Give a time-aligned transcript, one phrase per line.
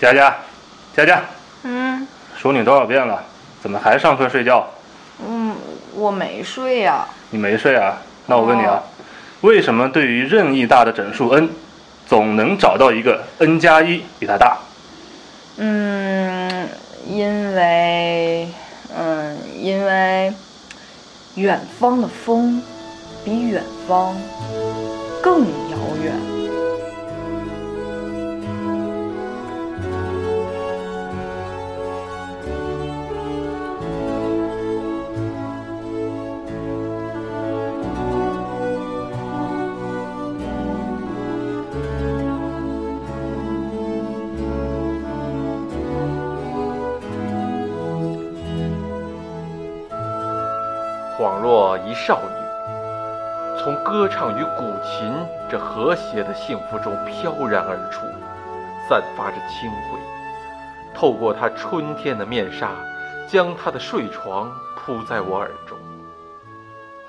[0.00, 0.36] 佳佳，
[0.94, 1.22] 佳佳，
[1.62, 2.06] 嗯
[2.36, 3.22] 说你多少遍了？
[3.62, 4.68] 怎么还上课睡觉？
[5.26, 5.56] 嗯，
[5.94, 7.98] 我没睡呀、你没睡啊？
[8.26, 8.82] 那我问你啊哦，
[9.40, 11.48] 为什么对于任意大的整数 n，
[12.06, 14.58] 总能找到一个 n 加一比它大？
[15.56, 16.68] 嗯，
[17.06, 18.48] 因为，
[18.94, 20.32] 嗯，因为
[21.36, 22.62] 远方的风
[23.24, 24.14] 比远方
[25.22, 26.35] 更遥远。
[51.96, 55.10] 少女，从歌唱与古琴
[55.50, 58.02] 这和谐的幸福中飘然而出，
[58.86, 59.98] 散发着清辉。
[60.94, 62.70] 透过她春天的面纱，
[63.26, 65.76] 将她的睡床铺在我耳中。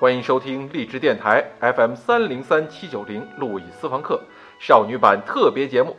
[0.00, 4.22] 欢迎收听荔枝电台 FM 三零三七九零路易私房课
[4.58, 5.96] 少女版特别节目。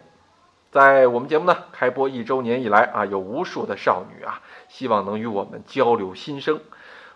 [0.71, 6.59] 在我们节目呢开播一周年以来啊，有无数的少女啊，希望能与我们交流心声。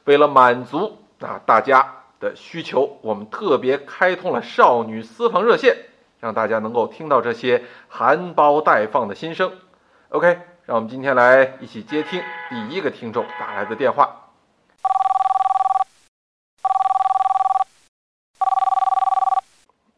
[0.05, 5.77] 为了满足啊大家的需求，我们特别开通了少女私房热线，
[6.19, 9.59] 让大家能够听到这些含苞待放的心声。
[10.09, 14.19] OK，让我们今天来一起接听第一个听众打来的电话。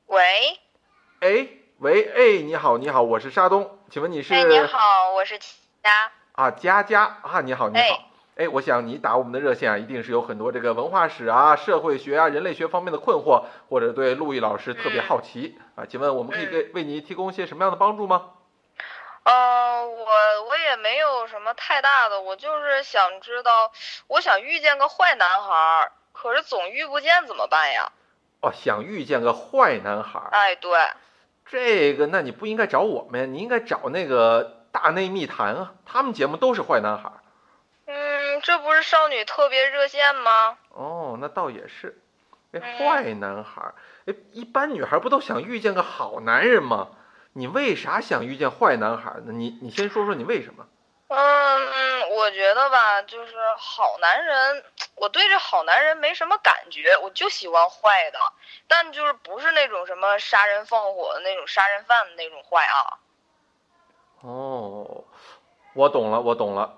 [0.07, 0.59] 喂，
[1.19, 1.47] 哎，
[1.79, 4.33] 喂，哎，你好，你好，我是沙东，请问你是？
[4.33, 6.11] 哎，你好，我是佳。
[6.31, 7.83] 啊，佳佳啊，你好，你好。
[7.83, 8.05] 哎，
[8.51, 15.85] 我想你打我们的热线啊，一定是有很多这个文化史啊、社会学啊、人类学方面的困惑，或者对陆毅老师特别好奇、啊。
[15.85, 18.31] 请问我们可以给为你提供一些什么样的帮助吗？
[19.23, 20.05] 呃，我
[20.49, 23.71] 我也没有什么太大的，我就是想知道，
[24.07, 27.91] 我想遇见个坏男孩儿，可是总遇不见，怎么办呀？
[28.41, 30.77] 哦，想遇见个坏男孩儿，哎，对，
[31.47, 37.09] 这个那你不应该找我们呀，你应该找那个大内密谈啊，他们节目都是坏男孩
[38.45, 40.55] 这不是少女特别热线吗？
[40.69, 41.99] 哦，那倒也是。
[42.53, 43.73] 哎，嗯坏男孩儿，
[44.05, 46.89] 哎，一般女孩不都想遇见个好男人吗？
[47.33, 49.33] 你为啥想遇见坏男孩儿呢？
[49.33, 50.67] 你你先说说你为什么？
[51.07, 54.63] 嗯嗯，我觉得吧，就是好男人，
[54.93, 58.19] 我对这好男人没什么感觉，我就喜欢坏的，
[58.67, 62.99] 但就是不是那种什么杀人放火的那种杀人犯的那种坏啊。
[64.21, 65.03] 哦，
[65.73, 66.77] 我懂了，我懂了。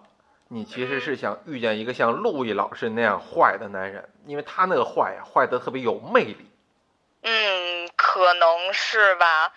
[0.50, 6.50] 你其实是想遇见一个像陆毅老师那样坏的男人，因为他那个坏呀、坏的特别有魅力。
[7.22, 9.54] 嗯，可能是吧。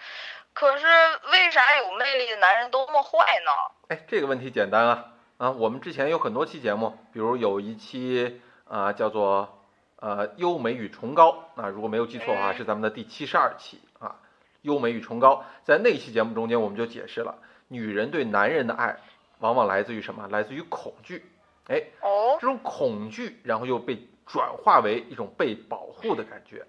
[0.53, 0.87] 可是
[1.33, 3.50] 为啥有魅力的男人都那么坏呢？
[3.89, 5.50] 哎，这个问题简单啊啊！
[5.53, 9.62] 我们之前有很多期节目，比如有一期啊、叫做
[9.97, 14.17] 呃优美与崇高啊，如果没有记错的话，嗯是咱们的第七十二期啊，
[14.62, 15.45] 优美与崇高。
[15.65, 17.37] 在那期节目中间，我们就解释了，
[17.69, 18.97] 女人对男人的爱
[19.41, 20.28] 往往来自于什么？
[20.28, 21.25] 来自于恐惧。
[21.67, 26.67] 哎，哦，这种恐惧，然后又被转化为一种被保护的感觉。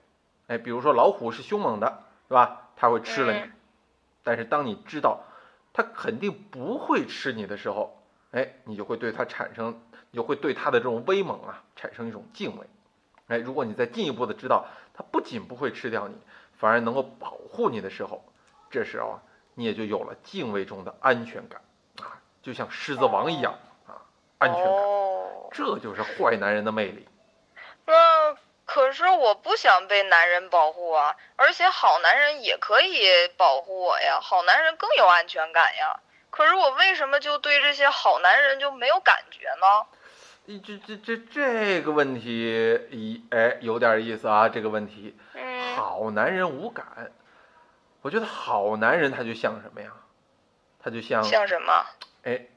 [0.47, 2.69] 哎，比如说老虎是凶猛的，是吧？
[2.75, 3.39] 它会吃了你。
[3.39, 3.51] 嗯
[4.23, 5.23] 但是当你知道
[5.73, 9.81] 它肯定不会吃你的时候，哎，你就会对它产生，
[10.11, 12.67] 你就会对它的这种威猛啊产生一种敬畏。
[13.25, 16.13] 哎，如果你再进一步的知道它不仅不会吃掉你，
[16.53, 18.23] 反而能够保护你的时候，
[18.69, 19.23] 这时候啊，
[19.55, 21.65] 你也就有了敬畏中的安全感啊，
[22.41, 23.57] 就像狮子王一样
[23.87, 24.01] 啊，
[24.39, 24.73] 安全感。
[24.73, 27.07] 哦，这就是坏男人的魅力。
[27.85, 28.35] 那
[28.65, 35.99] 可是我不想被男人保护啊，而且好男人也可以保护我呀，好男人更有安全感呀。
[36.29, 39.85] 可是我为什么就对这些好男人就没有感觉呢？
[40.63, 45.17] 这这这这个问题，一哎有点意思啊，这个问题。
[45.33, 47.11] 嗯，好男人无感，
[48.01, 49.91] 我觉得好男人他就像什么呀？
[50.83, 51.85] 他就像像什么？
[52.23, 52.47] 哎，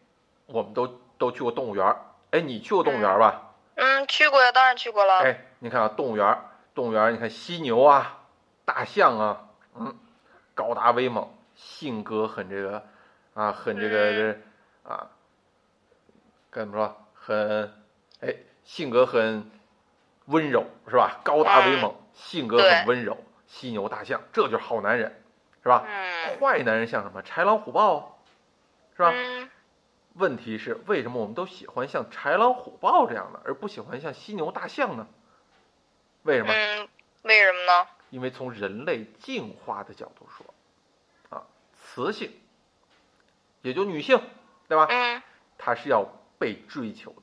[0.47, 0.87] 我们都
[1.19, 1.97] 都去过动物园儿，
[2.31, 3.55] 哎，你去过动物园儿吧？
[3.77, 5.19] 嗯，去过呀，当然去过了。
[5.21, 6.45] 哎，你看啊，动物园儿，
[6.75, 8.21] 动物园儿，你看犀牛啊，
[8.65, 9.95] 大象啊，嗯，
[10.55, 12.83] 高大威猛，性格很这个
[13.35, 14.41] 啊，很这个这
[14.89, 15.11] 啊，
[16.51, 16.97] 该怎么说？
[17.15, 17.73] 很
[18.21, 18.35] 哎，
[18.65, 19.51] 性格很
[20.27, 21.21] 温柔是吧？
[21.25, 23.17] 高大威猛，性格很温柔，
[23.47, 25.23] 犀牛、大象，这就是好男人，
[25.63, 25.85] 是吧？
[25.89, 27.23] 嗯，坏男人像什么？
[27.23, 28.19] 豺狼虎豹，
[28.97, 29.11] 是吧？
[29.13, 29.51] 嗯，
[30.15, 35.07] 问题是为什么我们都喜欢像豺狼虎豹这样的，而不喜欢像犀牛大象呢？
[36.23, 36.53] 为什么？
[36.53, 36.89] 嗯，
[37.23, 37.89] 为什么呢？
[38.11, 40.55] 因为从人类进化的角度说，
[41.37, 42.33] 啊，雌性
[43.63, 44.21] 也就女性，
[44.69, 44.87] 对吧？
[44.89, 45.23] 嗯
[45.59, 46.07] 她是要
[46.39, 47.23] 被追求的，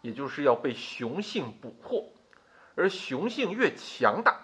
[0.00, 2.10] 也就是要被雄性捕获，
[2.74, 4.40] 而雄性越强大，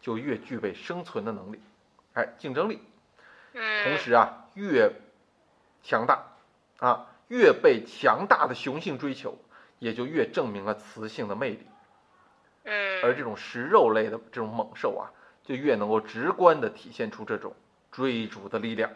[0.00, 1.60] 就越具备生存的能力，
[2.14, 2.82] 哎，竞争力。
[3.54, 4.92] 嗯，同时啊，越
[5.82, 6.27] 强大
[6.78, 9.38] 啊，越被强大的雄性追求，
[9.78, 11.66] 也就越证明了雌性的魅力。
[12.64, 15.10] 嗯，而这种食肉类的这种猛兽啊，
[15.44, 17.56] 就越能够直观的体现出这种
[17.90, 18.90] 追逐的力量。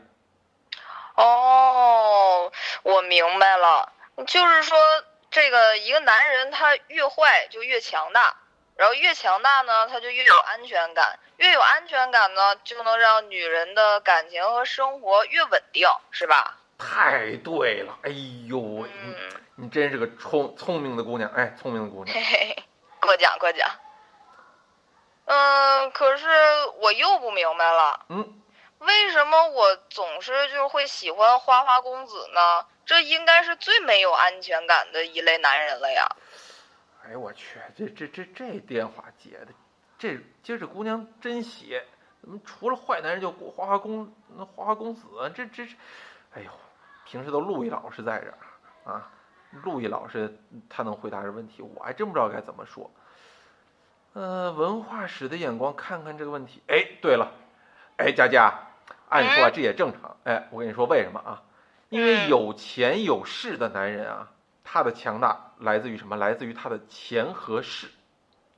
[1.17, 2.52] 哦，
[2.82, 3.93] 我明白了，
[4.26, 4.79] 就是说，
[5.31, 8.37] 这个一个男人他越坏就越强大，
[8.76, 16.58] 然后越强大呢，他就越有安全感，越有安全感呢，就能让女人的感情和生活越稳定，是吧？
[16.84, 18.11] 太对了，哎
[18.49, 19.14] 呦，喂嗯，
[19.55, 22.12] 你真是个聪聪明的姑娘，哎，聪明的姑娘。
[22.12, 22.62] 嘿嘿，
[23.00, 23.70] 过奖过奖。
[25.26, 26.26] 嗯，可是
[26.81, 28.43] 我又不明白了，嗯，
[28.81, 32.67] 为什么我总是就会喜欢花花公子呢？
[32.84, 36.06] 这应该是最没有安全感的一类男人了呀。
[37.06, 39.49] 哎呦我去，这这这这电话接的，
[39.99, 41.84] 这今儿这姑娘真邪，
[42.20, 45.31] 怎么除了坏男人就花花公那花花公子啊？
[45.34, 45.73] 这这这，
[46.34, 46.50] 哎呦，
[47.12, 49.10] 平时都陆毅老师在这儿啊，
[49.64, 50.34] 陆毅老师
[50.70, 52.90] 他能回答这问题，我还真不知道该怎么说。
[54.14, 56.62] 呃，文化史的眼光看看这个问题。
[56.68, 57.30] 哎，对了，
[57.98, 58.54] 哎，佳佳，
[59.10, 60.16] 按说啊这也正常。
[60.24, 61.42] 哎，我跟你说为什么啊？
[61.90, 64.30] 因为嗯有钱有势的男人啊，
[64.64, 66.16] 他的强大来自于什么？
[66.16, 67.88] 来自于他的钱和势，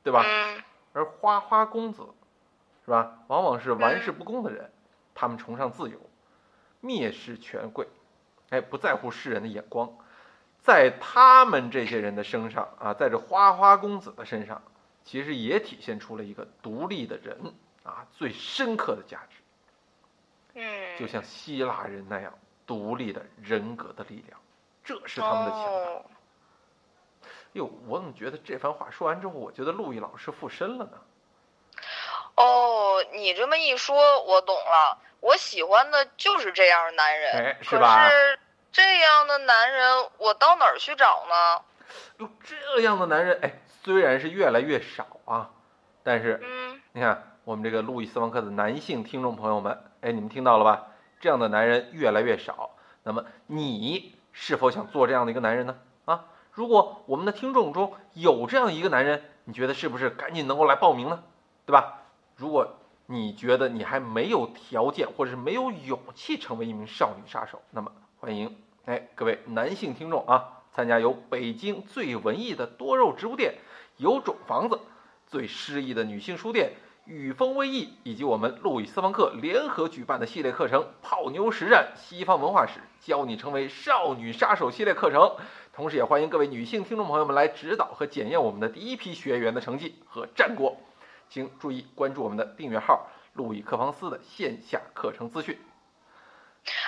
[0.05, 0.23] 对吧？
[0.25, 0.63] 嗯
[0.93, 2.05] 而花花公子，
[2.85, 3.19] 是吧？
[3.27, 4.71] 往往是玩世不恭的人，
[5.13, 5.99] 他们崇尚自由，
[6.81, 7.89] 蔑视权贵，
[8.51, 9.91] 哎，不在乎世人的眼光。
[10.63, 14.63] 在他们这些人的身上啊，在这花花公子的身上，
[15.05, 17.53] 其实也体现出了一个独立的人
[17.83, 19.37] 啊最深刻的价值，
[20.55, 22.33] 嗯，就像希腊人那样
[22.67, 24.41] 独立的人格的力量，
[24.83, 25.69] 这是他们的强大。
[25.69, 26.05] 哦
[27.53, 30.99] 哟，我怎么觉得这番话说完之后，我觉得陆毅老师附身了呢？
[32.37, 34.99] 哦，你这么一说，我懂了。
[35.21, 38.39] 我喜欢的就是这样的男人，哎是可吧是
[38.73, 41.63] 这样的男人，我到哪儿去找呢？
[42.19, 45.51] 哟，这样的男人，哎，虽然是越来越少啊，
[46.03, 50.89] 但是嗯你看我们这个路易斯方克的男性听众朋友们，哎，你们听到了吧？
[51.21, 52.77] 这样的男人越来越少。
[53.03, 55.79] 那么你是否想做这样的一个男人呢？
[56.05, 61.23] 啊，如果我们的听众中有这样一个男人，你觉得是不是赶紧能够来报名呢？
[61.65, 62.03] 对吧？
[62.37, 62.77] 如果
[63.07, 73.55] 你觉得你还没有条件或者是没有勇气成为一名少女杀手，那么欢迎哎各位男性听众啊，参加由北京最文艺的多肉植物店、
[73.99, 74.81] 有种房子、
[75.27, 76.73] 最诗意的女性书店。
[77.07, 85.37] 雨风微艺以及我们路易斯方克联合举办的系列课程《泡妞实战西方文化史》，教你成为少女杀手系列课程。
[85.75, 90.79] 同时，也欢迎各位女性听众朋友们来指导和检验我们的第一批学员的成绩和战果。
[91.35, 95.61] 请注意关注我们的订阅号“路易克房斯”的线下课程资讯。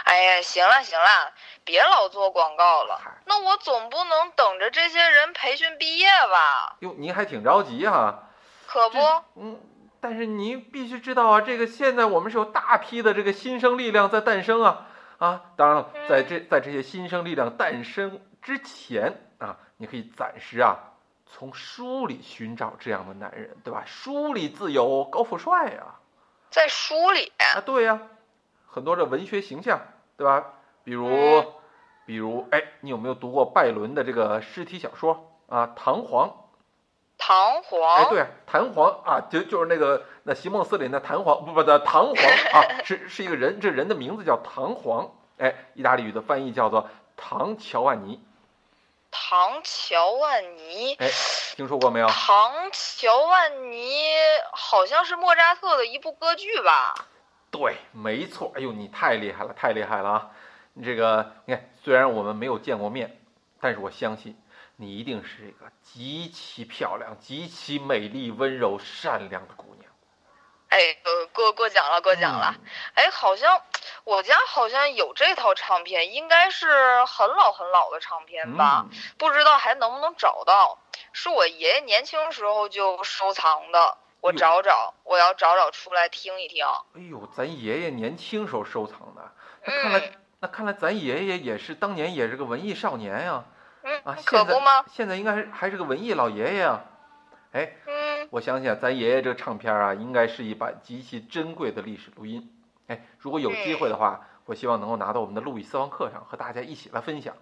[0.04, 1.32] 哎呀，行了行了，
[1.64, 3.00] 别老做广告了。
[3.24, 6.76] 那我总不能等着这些人培训毕业吧？
[6.78, 8.28] 哟，您还挺着急哈、
[8.68, 8.98] 可不，
[9.34, 9.60] 嗯，
[10.00, 14.86] 但是您必须知道啊，这个现在我们是有大批的这个新生力量在诞生啊
[15.18, 15.42] 啊！
[15.56, 20.92] 当然了，在这在这些新生力量诞生之前啊，你可以暂时啊
[21.26, 23.82] 从书里寻找这样的男人，对吧？
[23.84, 25.96] 书里自有高富帅呀、
[26.50, 27.32] 在书里。
[27.38, 28.00] 啊，对呀、
[28.66, 29.80] 很多的文学形象，
[30.16, 30.44] 对吧？
[30.84, 31.46] 比如嗯，
[32.06, 35.72] 比如，哎，你有没有读过拜伦的这个尸体小说啊？
[35.74, 36.32] 弹簧。
[37.18, 37.96] 弹簧。
[37.96, 48.22] 哎，对啊，弹簧啊，就就是那个那席梦思里那弹簧，不不的弹簧啊，是是一个人，这人的名字叫弹簧，哎，意大利语的翻译叫做唐乔万尼，
[49.18, 50.94] 唐乔万尼。
[50.96, 51.10] 哎，
[51.56, 52.06] 听说过没有？
[52.06, 54.04] 唐乔万尼
[54.52, 56.94] 好像是莫扎特的一部歌剧吧？
[57.50, 60.30] 对，没错，哎呦，你太厉害了，太厉害了啊！
[60.74, 63.18] 你这个，你看，虽然我们没有见过面，
[63.60, 64.38] 但是我相信
[64.76, 69.90] 你一定是一个极其漂亮、极其美丽、温柔、善良的姑娘。
[70.68, 72.54] 哎，呃，过过奖了，过奖了。
[72.54, 72.60] 嗯
[72.96, 73.62] 哎，好像
[74.06, 78.86] 我家好像有这套唱片，应该是很老很老的唱片吧？
[78.88, 80.78] 嗯，不知道还能不能找到。
[81.12, 86.64] 是我爷爷年轻时候就收藏的，我找找，我要找找出来听一听。
[86.94, 89.32] 哎呦，咱爷爷年轻时候收藏的，
[89.64, 93.44] 那看来、嗯那看来咱爷爷也是当年也是个文艺少年呀、
[93.82, 94.84] 嗯，啊，可不吗？
[94.92, 96.84] 现在应该还还是个文艺老爷爷呀、
[97.52, 102.52] 哎，嗯，我相信啊，咱爷爷这个唱片啊，应该是一版极其珍贵的历史录音。
[102.88, 107.34] 哎，如果有机会的话，我希望能够拿到我们的路易私房课上和大家一起来分享，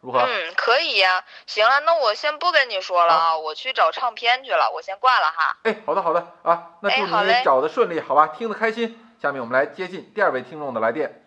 [0.00, 0.20] 如何？
[0.20, 1.24] 嗯，可以呀。
[1.46, 5.58] 行了，那我先不跟你说了啊，我去找唱片去了，我先挂了哈。
[5.64, 8.28] 哎，好的好的啊，那祝你找的顺利，好吧？
[8.28, 8.98] 听得开心。
[9.20, 11.22] 下面我们来接近第二位听众的来电。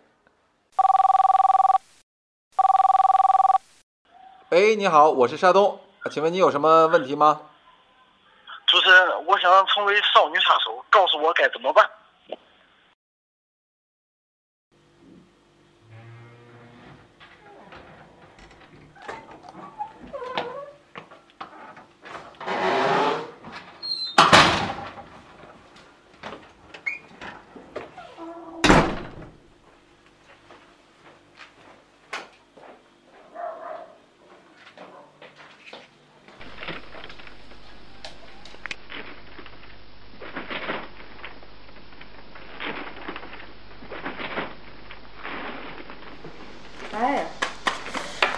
[4.50, 7.42] 哎，你好，我是沙东，啊请问你有什么问题吗？
[8.66, 11.88] 主持人，我想成为少女杀手，告诉我该怎么办。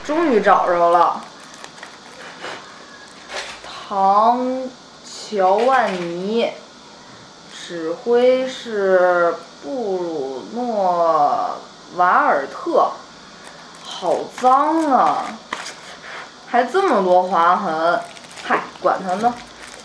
[0.04, 1.22] 终于找着了。
[3.88, 4.68] 唐
[5.04, 6.52] 乔万尼，
[7.52, 11.58] 指挥是布鲁诺
[11.96, 12.90] 瓦尔特。
[13.82, 15.24] 好脏啊，
[16.46, 18.00] 还这么多划痕。
[18.42, 19.32] 嗨，管他呢，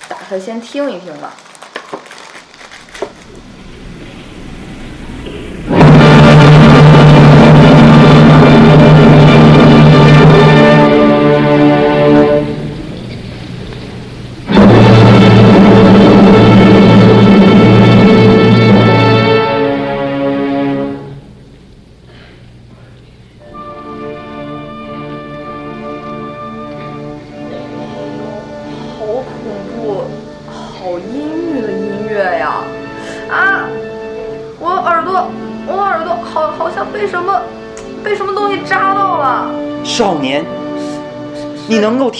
[0.09, 1.31] 打开先听一听吧。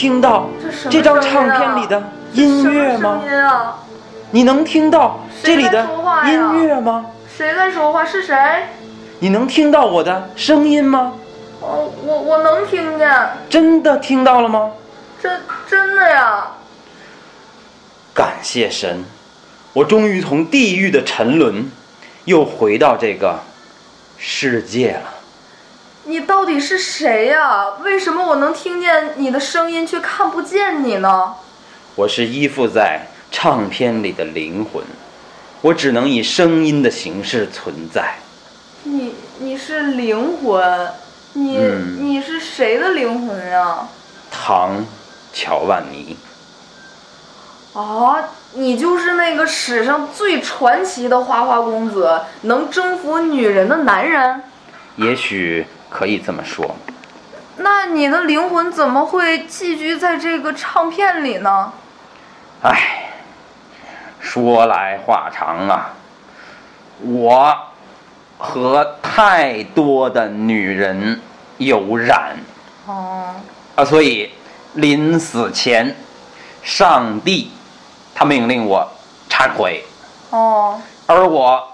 [0.09, 0.49] 听到
[0.89, 2.01] 这张唱片里的
[2.33, 3.21] 音乐吗？
[4.31, 5.87] 你能听到这里的
[6.25, 7.05] 音乐吗？
[7.37, 8.03] 谁在说话？
[8.03, 8.35] 是谁？
[9.19, 11.13] 你能听到我的声音吗？
[11.61, 13.07] 哦，我我能听见，
[13.51, 14.71] 真的听到了吗？
[15.21, 16.47] 真真的呀！
[18.11, 19.05] 感谢神，
[19.73, 21.69] 我终于从地狱的沉沦，
[22.25, 23.41] 又回到这个
[24.17, 25.18] 世界了。
[26.09, 27.67] 你到底是谁呀？
[27.83, 31.35] 为什么我能听见你的声音，却看不见你呢？
[31.93, 34.83] 我是依附在唱片里的灵魂，
[35.61, 38.15] 我只能以声音的形式存在。
[38.81, 40.89] 你你是灵魂，
[41.33, 43.87] 你、嗯你是谁的灵魂呀？
[44.31, 44.83] 唐
[45.31, 46.17] 乔万尼，
[47.73, 48.17] 啊，
[48.53, 54.41] 你就是那个史上最传奇的花花公子，能征服女人的男人。
[54.95, 56.75] 也许可以这么说。
[57.57, 61.73] 那你的灵魂怎么会寄居在这个唱片里呢？
[62.61, 63.11] 唉，
[64.19, 65.93] 说来话长啊，
[67.01, 67.57] 我
[68.37, 71.21] 和太多的女人
[71.57, 72.37] 有染。
[72.85, 73.35] 哦，
[73.75, 74.31] 啊，所以
[74.73, 75.95] 临死前，
[76.63, 77.51] 上帝
[78.15, 78.89] 他命令我
[79.29, 79.83] 忏悔，
[80.31, 81.67] 哦，而我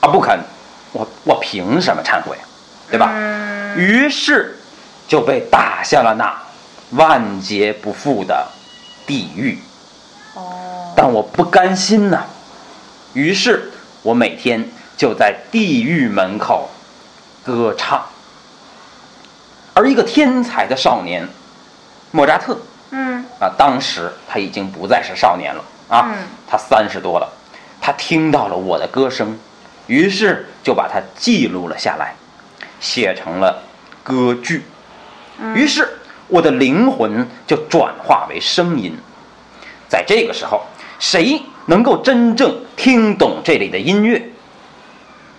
[0.00, 0.38] 啊不肯，
[0.92, 2.36] 我我凭什么忏悔，
[2.92, 3.10] 对吧？
[3.14, 4.54] 嗯，于是
[5.08, 6.30] 就被打下了那
[6.90, 8.46] 万劫不复的
[9.06, 9.58] 地狱。
[10.34, 12.22] 哦，但我不甘心呐、
[13.14, 13.72] 于是
[14.02, 14.62] 我每天
[14.94, 16.70] 就在地狱门口
[17.42, 18.04] 歌唱。
[19.72, 21.26] 而一个天才的少年，
[22.10, 22.58] 莫扎特
[22.90, 27.26] 嗯啊，当时他已经不再是少年了啊，嗯他三十多了。
[27.80, 29.36] 他听到了我的歌声，
[29.86, 32.14] 于是就把它记录了下来，
[32.82, 33.62] 写成了
[34.02, 34.64] 歌剧。
[35.54, 35.88] 于是
[36.28, 38.94] 我的灵魂就转化为声音。
[39.88, 40.62] 在这个时候，
[40.98, 44.22] 谁能够真正听懂这里的音乐，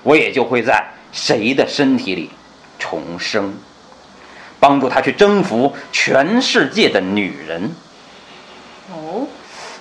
[0.01, 2.29] 我也就会在谁的身体里
[2.79, 3.53] 重生，
[4.59, 7.75] 帮助他去征服全世界的女人。
[8.91, 9.27] 哦，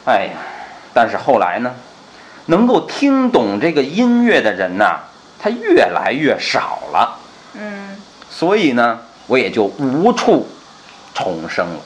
[0.05, 0.39] 哎呀，
[0.95, 1.75] 但是后来呢，
[2.47, 5.01] 能够听懂这个音乐的人呐、
[5.39, 7.19] 他越来越少了，
[7.55, 7.97] 嗯
[8.31, 10.49] 所以呢，我也就无处
[11.15, 11.81] 重生了。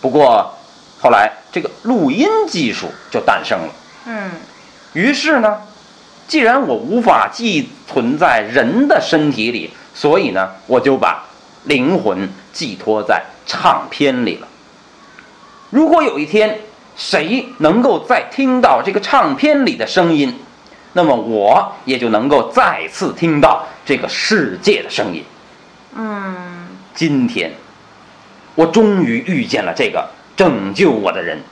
[0.00, 0.54] 不过
[1.00, 3.68] 后来这个录音技术就诞生了，
[4.06, 4.30] 嗯
[4.92, 5.62] 于是呢，
[6.28, 11.24] 既然我无法寄存在人的身体里，所以呢，我就把
[11.64, 14.48] 灵魂寄托在唱片里了。
[15.70, 16.60] 如果有一天
[16.96, 20.38] 谁能够再听到这个唱片里的声音，
[20.94, 25.24] 那么我也就能够再次听到这个世界的声音。
[25.94, 27.52] 嗯，今天，
[28.54, 31.42] 我终于遇见了这个拯救我的人，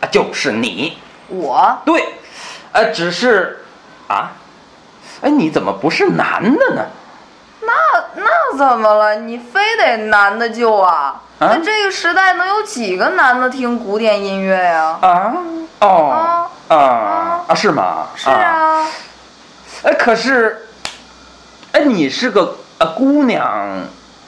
[0.00, 0.96] 啊，就是你。
[1.28, 2.02] 我对，
[2.72, 3.64] 呃，只是，
[4.06, 4.32] 啊，
[5.20, 6.86] 哎，你怎么不是男的呢？
[7.60, 7.72] 那
[8.14, 9.16] 那怎么了？
[9.16, 11.22] 你非得男的救啊？
[11.38, 14.98] 啊那这个时代能有几个男的听古典音乐呀？
[15.02, 15.32] 啊，
[15.80, 18.06] 哦，啊啊，是吗？
[18.14, 18.86] 是啊，
[19.82, 20.66] 哎，可是，
[21.72, 23.44] 哎，你是个呃姑娘，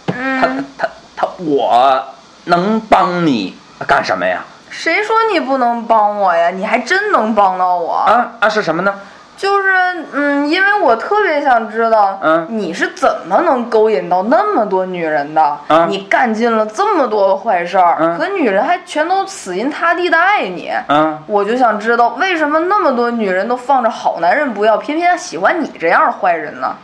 [0.07, 2.05] 她嗯，她她，我
[2.45, 4.45] 能帮你干什么呀？
[4.69, 6.51] 谁说你不能帮我呀？
[6.51, 7.95] 你还真能帮到我。
[7.95, 8.95] 啊啊，是什么呢？
[9.39, 9.69] 就是，
[10.13, 15.41] 嗯，因为我特别想知道，嗯你是怎么能勾引到那么多女人的？
[15.69, 20.73] 啊你干尽了这么多的坏事儿，嗯可女人还全都死心塌地的爱你。
[20.89, 26.75] 嗯，我就想知道，为什么那么多女人都放着好男人不要，偏偏喜欢你这样的坏人呢？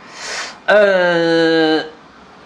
[0.67, 1.83] 呃，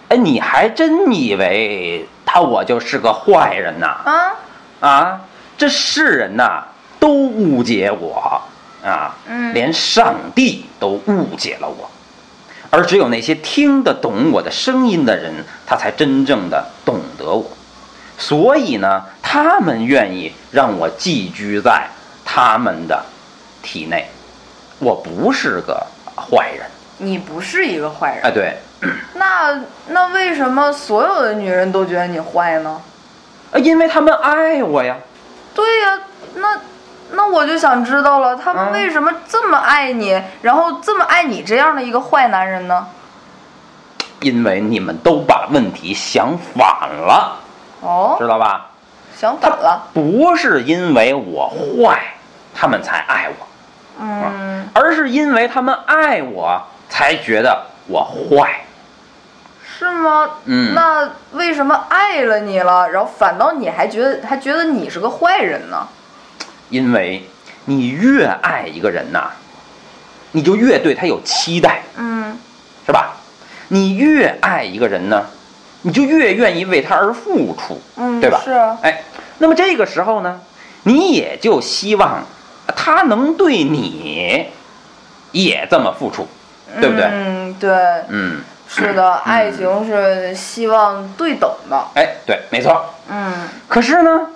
[0.08, 3.86] 哎，你还真以为他我就是个坏人呐？
[4.04, 4.34] 啊，
[4.80, 5.20] 啊，
[5.56, 6.64] 这世人呐
[6.98, 8.40] 都误解我
[8.84, 11.90] 啊，嗯连上帝都误解了我，
[12.70, 15.32] 而只有那些听得懂我的声音的人，
[15.66, 17.50] 他才真正的懂得我。
[18.18, 21.86] 所以呢，他们愿意让我寄居在
[22.24, 23.04] 他们的
[23.62, 24.08] 体内。
[24.78, 26.66] 我不是个坏人，
[26.98, 28.56] 你不是一个坏人，哎，对，
[29.14, 32.80] 那那为什么所有的女人都觉得你坏呢？
[33.52, 34.96] 呃因为他们爱我呀。
[35.52, 35.98] 对呀、
[36.36, 36.60] 那
[37.12, 42.86] 那我就想知道了，他们嗯为什么这么爱你，然后这么爱你这样的一个坏男人呢？
[44.20, 47.38] 因为你们都把问题想反了，
[47.80, 48.66] 哦，知道吧？
[49.16, 52.00] 想反了，不是因为我坏，
[52.54, 53.46] 他们才爱我，
[54.00, 58.60] 嗯，而是因为他们爱我，才觉得我坏。
[59.62, 60.28] 是吗？
[60.44, 65.88] 嗯那为什么爱了你了，然后反倒你还觉得还觉得你是个坏人呢？
[66.70, 67.28] 因为
[67.66, 69.30] 你越爱一个人呐，
[70.32, 72.38] 你就越对他有期待，嗯
[72.86, 73.16] 是吧？
[73.68, 75.26] 你越爱一个人呢，
[75.82, 78.40] 你就越愿意为他而付出，嗯，对吧？
[78.42, 79.02] 是啊，哎，
[79.38, 80.40] 那么这个时候呢，
[80.84, 82.24] 你也就希望
[82.74, 84.46] 他能对你
[85.32, 86.26] 也这么付出，
[86.80, 87.04] 对不对？
[87.12, 87.70] 嗯，对，
[88.08, 91.84] 嗯，是的，爱情是希望对等的。
[91.94, 92.84] 哎，对，没错。
[93.08, 94.26] 嗯可是呢，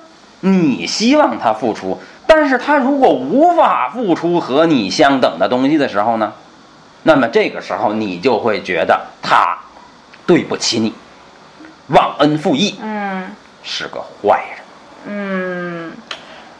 [0.40, 6.32] 你希望他付出，但是他如果无法付出和你相等的东西的时候呢，
[7.02, 9.58] 那么这个时候你就会觉得他
[10.26, 10.94] 对不起你，
[11.88, 13.30] 忘恩负义，嗯
[13.62, 14.58] 是个坏人。
[15.06, 15.92] 嗯，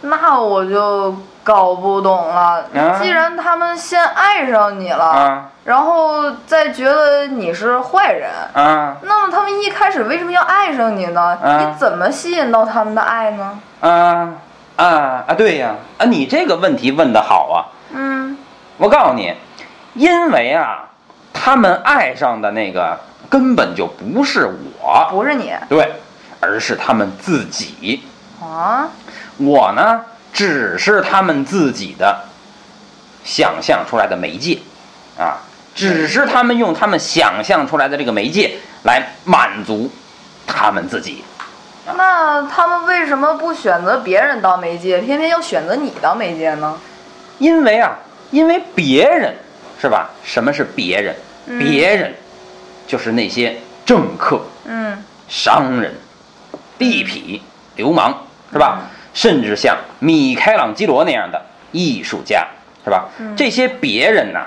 [0.03, 2.67] 那我就搞不懂了。
[2.75, 11.39] 啊既然他们先爱上你了，啊然后再觉得你是坏人，啊那么他们一开始为什么要爱上你呢？
[11.43, 13.59] 啊你怎么吸引到他们的爱呢？
[13.81, 14.29] 啊
[14.77, 15.35] 啊啊！
[15.35, 17.59] 对呀，啊，你这个问题问的好啊！
[17.93, 18.37] 嗯
[18.77, 19.33] 我告诉你，
[19.95, 20.91] 因为啊，
[21.33, 22.99] 他们爱上的那个
[23.31, 25.93] 根本就不是我，不是你对，
[26.41, 28.03] 而是他们自己。
[28.43, 28.89] 啊？
[29.37, 30.01] 我呢，
[30.33, 32.25] 只是他们自己的
[33.25, 34.59] 想象出来的媒介，
[35.17, 35.39] 啊，
[35.75, 39.89] 只是他们用他们想象出来的这个媒介来满足
[40.47, 41.23] 他们自己。
[41.87, 46.79] 那他们为什么不选择别人当媒介，偏偏要选择你当媒介呢？
[47.39, 47.99] 因为啊，
[48.31, 49.35] 因为别人
[49.81, 50.11] 是吧？
[50.23, 51.15] 什么是别人？
[51.47, 52.15] 嗯别人
[52.87, 54.97] 就是那些政客、嗯
[55.29, 55.95] 商人、
[56.79, 57.39] 地痞、
[57.77, 58.19] 流氓，
[58.51, 58.79] 是吧？
[58.81, 62.47] 嗯甚至像米开朗基罗那样的艺术家，
[62.83, 63.09] 是吧？
[63.19, 64.47] 嗯这些别人呐、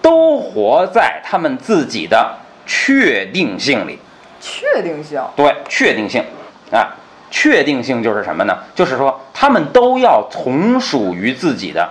[0.00, 3.98] 都活在他们自己的确定性里。
[4.40, 5.20] 确定性。
[5.34, 6.24] 对，确定性
[6.72, 6.94] 啊，
[7.30, 8.56] 确定性就是什么呢？
[8.74, 11.88] 就是说他们都要从属于自己的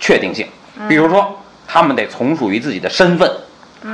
[0.00, 0.46] 确定性。
[0.88, 3.30] 比如说，他们得从属于自己的身份。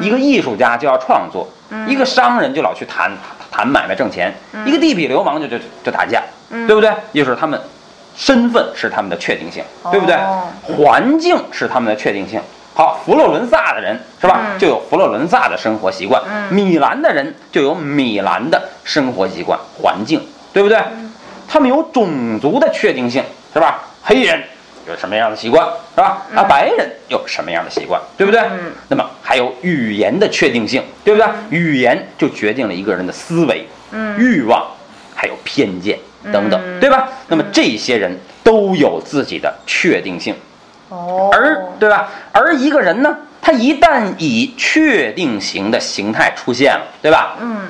[0.00, 1.46] 一个艺术家就要创作，
[1.86, 3.12] 一个商人就老去谈
[3.50, 4.32] 谈买卖挣钱，
[4.64, 6.90] 一个地痞流氓就就就打架，对不对？
[7.12, 7.60] 就是他们
[8.16, 10.44] 身份是他们的确定性，对不对哦？
[10.62, 12.40] 环境是他们的确定性。
[12.74, 20.20] 好，佛罗伦萨的人是吧，嗯就有佛罗伦萨的生活习惯；嗯米兰的人就有米兰的生活习惯、环境，
[20.52, 20.76] 对不对？
[20.78, 21.12] 嗯
[21.46, 23.80] 他们有种族的确定性，是吧？
[24.02, 24.42] 黑人
[24.88, 26.22] 有什么样的习惯，是吧？
[26.34, 28.40] 啊，白人有什么样的习惯，对不对？
[28.40, 31.28] 嗯那么还有语言的确定性，对不对？
[31.50, 34.66] 语言就决定了一个人的思维、嗯欲望，
[35.14, 35.96] 还有偏见
[36.32, 37.08] 等等，嗯对吧？
[37.28, 40.34] 那么这些人都有自己的确定性。
[40.94, 42.09] 哦，而对吧？
[42.33, 47.37] 而一个人呢，他一旦以确定型的形态出现了，对吧？
[47.40, 47.62] 嗯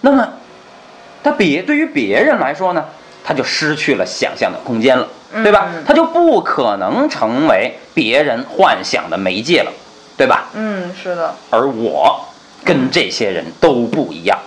[0.00, 0.28] 那么，
[1.24, 2.84] 他别对于别人来说呢，
[3.24, 5.08] 他就失去了想象的空间了，
[5.42, 5.68] 对吧？
[5.74, 9.72] 嗯他就不可能成为别人幻想的媒介了，
[10.16, 10.48] 对吧？
[10.54, 12.20] 嗯，是的，而我
[12.64, 14.38] 跟这些人都不一样，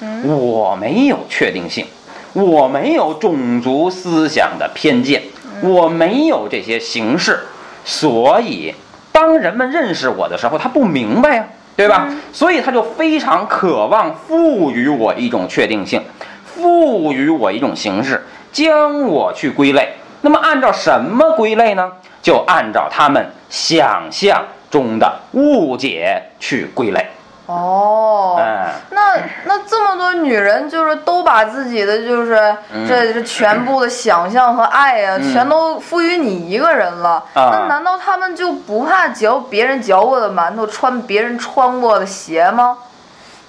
[0.00, 1.86] 嗯我没有确定性，
[2.32, 5.22] 我没有种族思想的偏见，
[5.60, 7.40] 我没有这些形式，
[7.84, 8.74] 所以
[9.12, 11.44] 当人们认识我的时候，他不明白呀、
[11.76, 12.08] 对吧？
[12.32, 16.02] 所以他就非常渴望赋予我一种确定性，
[16.44, 19.92] 赋予我一种形式，将我去归类。
[20.22, 21.92] 那么按照什么归类呢？
[22.22, 27.06] 就按照他们想象中的误解去归类。
[27.46, 32.86] 哦，嗯，那那这么多女人，就是都把自己的就是、嗯。
[32.88, 35.32] 这这全部的想象和爱呀、嗯。
[35.32, 37.22] 全都赋予你一个人了。
[37.34, 37.50] 啊。
[37.52, 42.78] 那难道他们就不怕嚼别人嚼过的馒头，穿别人穿过的鞋吗？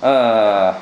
[0.02, 0.74] 呃，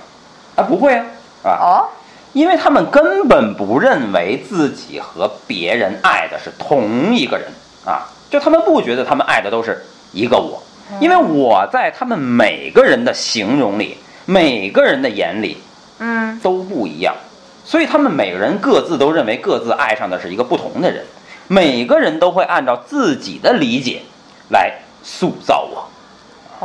[0.56, 1.06] 啊，不会啊，
[1.43, 1.89] 啊，哦，
[2.34, 7.47] 因为他们根本不认为自己和别人爱的是同一个人
[7.86, 10.62] 啊，就他们不觉得他们爱的都是一个我，
[10.99, 15.58] 因为我在他们每个人的形容里，每个人的眼里
[15.99, 17.15] 嗯，都不一样，
[17.63, 21.06] 所以他们每个人各自都认为各自爱上的是一个不同的人，
[21.47, 24.01] 每个人都会按照自己的理解
[24.49, 25.88] 来塑造我。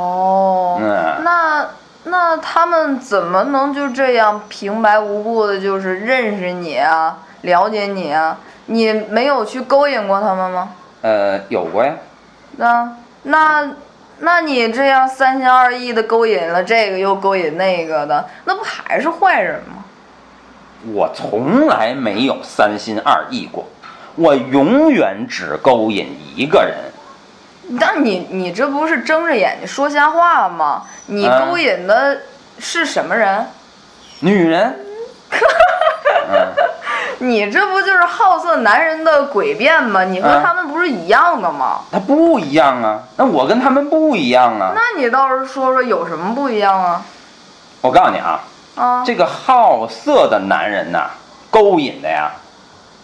[0.01, 1.69] 哦，嗯那
[2.05, 8.39] 那他们怎么能就这样平白无故的，就是认识你啊，了解你啊？
[8.67, 10.71] 你没有去勾引过他们吗？
[11.01, 11.95] 呃，有过呀，
[12.57, 13.71] 那那
[14.21, 19.85] 那你这样三心二意的勾引了这个又勾引那个的，那不还是坏人吗？
[20.93, 23.67] 我从来没有三心二意过，
[24.15, 26.77] 我永远只勾引一个人。
[27.79, 30.85] 但你你这不是睁着眼睛说瞎话吗？
[31.07, 32.19] 你嗯勾引的
[32.59, 33.47] 是什么人？
[34.21, 34.63] 女人，
[35.31, 35.39] 嗯，
[37.21, 40.05] 你这不就是好色男人的诡辩吗？
[40.05, 41.81] 你和嗯他们不是一样的吗？
[41.91, 44.73] 他不一样啊，那我跟他们不一样啊。
[44.75, 47.03] 那你倒是说说有什么不一样啊？
[47.81, 48.41] 我告诉你啊，
[48.77, 51.11] 啊，这个好色的男人呐，
[51.51, 52.31] 勾引的呀，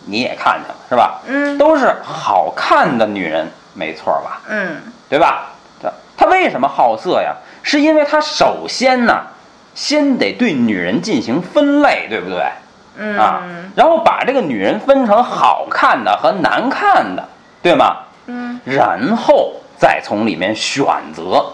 [0.06, 1.20] 你也看见了是吧？
[1.26, 4.40] 嗯都是好看的女人，没错吧？
[4.48, 5.50] 嗯对吧？
[5.82, 7.34] 他他为什么好色呀？
[7.62, 9.22] 是因为他首先呢，
[9.74, 12.44] 先得对女人进行分类，对不对？
[12.96, 13.42] 嗯啊，
[13.74, 17.22] 然后把这个女人分成好看的和难看的，
[17.62, 17.96] 对吗？
[18.26, 21.44] 嗯然后再从里面选择，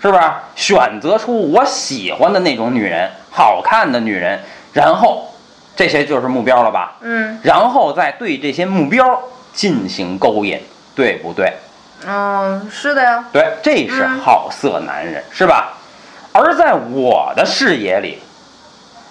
[0.00, 0.22] 是不是？
[0.54, 4.38] 选择出我喜欢的那种女人，好看的女人，
[4.72, 5.26] 然后
[5.74, 6.96] 这些就是目标了吧？
[7.00, 9.18] 嗯然后再对这些目标
[9.52, 10.60] 进行勾引，
[10.94, 11.52] 对不对？
[12.06, 13.24] 嗯，是的呀。
[13.32, 15.72] 对，这是嗯好色男人，是吧？
[16.32, 18.18] 而在我的视野里，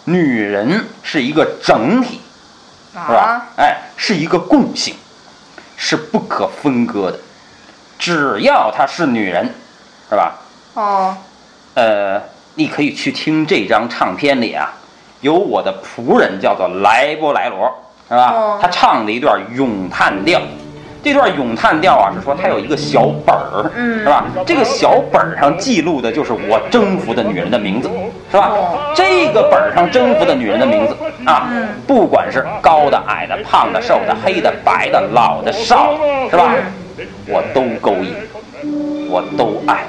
[0.09, 2.21] 女人是一个整体，
[2.93, 3.61] 是吧啊？？
[3.61, 4.95] 哎，是一个共性，
[5.75, 7.19] 是不可分割的。
[7.99, 9.53] 只要她是女人，
[10.09, 10.39] 是吧？
[10.75, 11.17] 哦，
[11.73, 12.21] 呃，
[12.55, 14.73] 你可以去听这张唱片里啊，
[15.19, 17.69] 有我的仆人叫做莱波莱罗，
[18.07, 18.31] 是吧？
[18.31, 20.41] 哦他唱的一段咏叹调。
[21.03, 24.25] 这段咏叹调啊，是说他有一个小本儿，嗯是吧？
[24.45, 27.89] 这个小本儿上记录的就是我征服的女人的名字，
[28.31, 28.49] 是吧？
[28.51, 36.53] 哦这个本儿上征服的女人的名字啊，嗯不管是高的、矮的、胖的、瘦的、黑的、白的、老的、少的，是吧？
[37.27, 38.15] 我都勾引，
[39.09, 39.85] 我都爱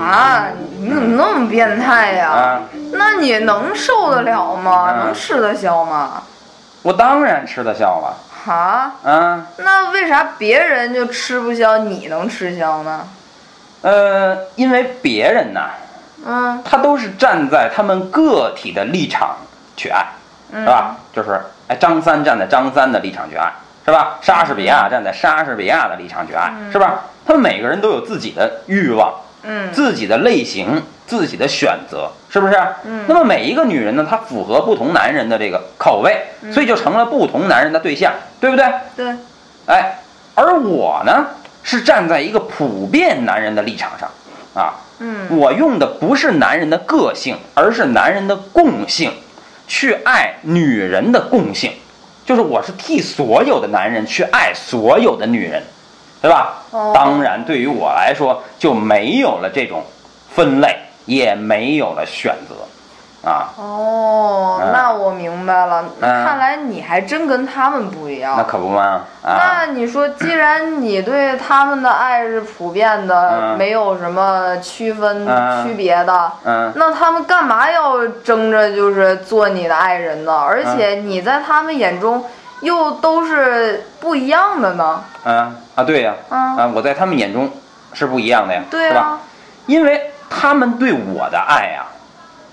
[0.00, 0.46] 啊，
[0.80, 2.30] 你怎么那么变态呀？
[2.30, 2.62] 啊！
[2.92, 4.94] 那你能受得了吗？
[4.96, 6.22] 嗯能吃得消吗？
[6.82, 8.16] 我当然吃得消了
[8.50, 9.46] 啊，啊。
[9.58, 13.08] 那为啥别人就吃不消，你能吃消呢？
[13.82, 15.70] 呃，因为别人呐，
[16.26, 19.36] 嗯他都是站在他们个体的立场
[19.76, 20.04] 去爱，
[20.52, 20.96] 嗯，是吧？
[21.12, 23.52] 就是哎，张三站在张三的立场去爱，
[23.84, 24.18] 是吧？
[24.20, 27.04] 莎士比亚站在莎士比亚的立场去爱，是吧？
[27.24, 29.14] 他们每个人都有自己的欲望，
[29.48, 29.72] 嗯。
[29.72, 32.54] 自己的类型，自己的选择，是不是？
[32.84, 33.04] 嗯。
[33.08, 38.64] 那么每一个女人呢，她符合不同男人的这个口味，所以就成了不同男人的对象，对不对？
[38.94, 39.16] 对，
[39.66, 39.98] 哎，
[40.34, 41.26] 而我呢，
[41.62, 44.08] 是站在一个普遍男人的立场上，
[44.54, 45.26] 啊，嗯。
[45.36, 49.10] 我用的不是男人的个性，而是男人的共性，
[49.66, 51.72] 去爱女人的共性，
[52.26, 55.62] 就是我是替所有的男人去爱所有的女人，
[56.20, 56.54] 对吧？
[56.70, 59.82] 哦当然，对于我来说就没有了这种
[60.34, 60.76] 分类，
[61.06, 62.54] 也没有了选择。
[63.28, 63.50] 啊。
[63.56, 65.84] 哦，嗯那我明白了。
[66.00, 68.34] 嗯看来你还真跟他们不一样。
[68.36, 69.64] 那可不嘛那啊！
[69.66, 80.32] 你说，既然你对他们的爱是普遍的，嗯没有什么区分、嗯区别的，嗯那他们干嘛要争着就是做你的爱人呢？
[80.32, 82.24] 而且你在他们眼中
[82.60, 85.04] 又都是不一样的呢？
[85.24, 87.50] 嗯啊，对呀嗯，啊，我在他们眼中
[87.92, 89.00] 是不一样的呀，对是吧？
[89.00, 89.20] 啊，
[89.66, 91.84] 因为他们对我的爱呀、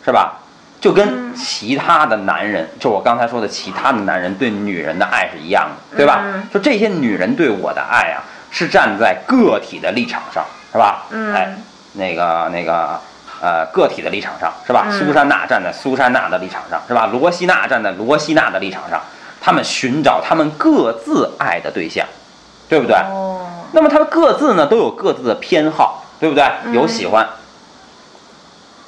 [0.03, 0.39] 是吧？
[0.79, 6.21] 就跟嗯其他的男人，就我刚才说的其他的男人对女人的爱是一样的，对吧？
[6.23, 11.05] 嗯就这些女人对我的爱啊，是站在个体的立场上，是吧？
[11.09, 11.55] 嗯哎，
[11.93, 12.99] 那个那个
[13.41, 14.85] 呃，个体的立场上，是吧？
[14.87, 17.09] 嗯苏珊娜站在苏珊娜的立场上，是吧？
[17.11, 19.01] 罗西娜站在罗西娜的立场上，
[19.45, 22.03] 他们寻找他们各自爱的对象，
[22.67, 22.95] 对不对？
[22.95, 26.43] 哦，那么他们各自呢都有各自的偏好，对不对？
[26.65, 27.23] 嗯有喜欢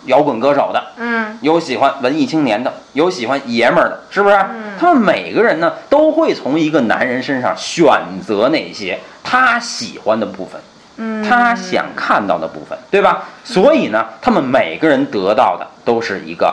[0.06, 4.36] 摇滚歌手的，嗯有喜欢文艺青年的，有喜欢爷们儿的，是不是？
[4.36, 10.60] 嗯他们每个人呢都会从一个男人身上选择那些他喜欢的部分，
[10.96, 13.26] 嗯，他想看到的部分，对吧？
[13.44, 16.52] 所以呢，他们每个人得到的都是一个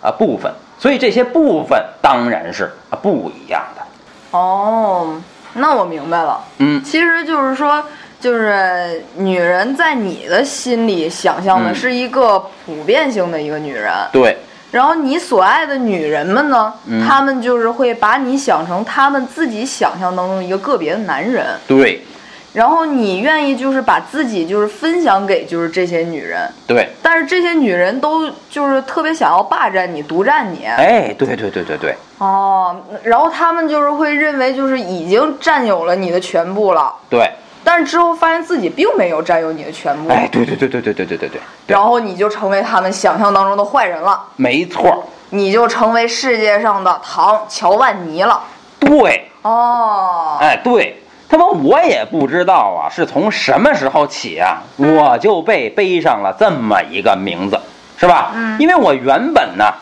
[0.00, 0.50] 啊部分，
[0.82, 4.36] 所以这些部分当然是啊不一样的。
[4.36, 5.14] 哦，
[5.52, 6.42] 那我明白了。
[6.58, 6.82] 嗯。
[6.82, 7.84] 其实就是说，
[8.18, 11.74] 就是女人在你的心里想象的嗯。
[11.74, 14.36] 是一个普遍性的一个女人，对，
[14.72, 17.06] 然后你所爱的女人们呢，嗯。
[17.06, 22.04] 她们就是会把你想成她们自己想象当中一个个别的男人，对，
[22.52, 36.94] 然后你愿意就是把自己就是分享给就是这些女人，对，但是这些女人都就是特别想要霸占你、独占你，哎，对对对对对，哦，然后他们就是会认为就是已经占有了你的全部了。
[37.08, 37.30] 对，
[37.64, 48.42] 但是之后发现自己并没有占有你的全部，哎，对对对对对对对对对，然后你就成为他们想象当中的坏人了，没错，你就成为世界上的唐乔万尼了。
[48.78, 57.58] 对，哦，哎，对，他妈我也不知道啊，是从什么时候起啊，我就被背上了这么一个名字，
[57.96, 58.32] 是吧？
[58.34, 59.72] 嗯因为我原本呢，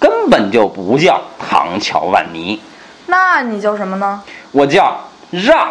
[0.00, 2.60] 根本就不叫唐乔万尼，
[3.06, 4.20] 那你叫什么呢？
[4.50, 4.98] 我叫
[5.30, 5.68] 让·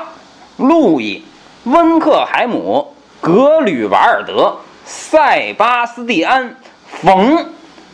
[0.56, 1.22] 路易·
[1.70, 4.46] 温克海姆·格吕瓦尔德·
[4.86, 6.50] 塞巴斯蒂安·
[6.86, 7.36] 冯·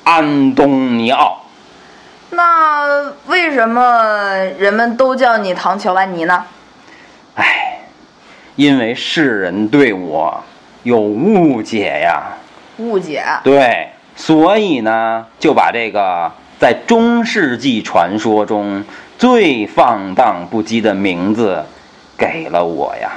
[0.04, 1.42] 安东尼奥。
[2.30, 6.46] 那为什么人们都叫你唐乔万尼呢？
[7.40, 7.80] 唉，
[8.58, 10.44] 因为世人对我
[10.84, 12.22] 有误解呀，
[12.80, 13.24] 误解。
[13.46, 18.84] 对，所以呢，就把这个在中世纪传说中
[19.18, 21.64] 最放荡不羁的名字
[22.18, 23.12] 给了我呀。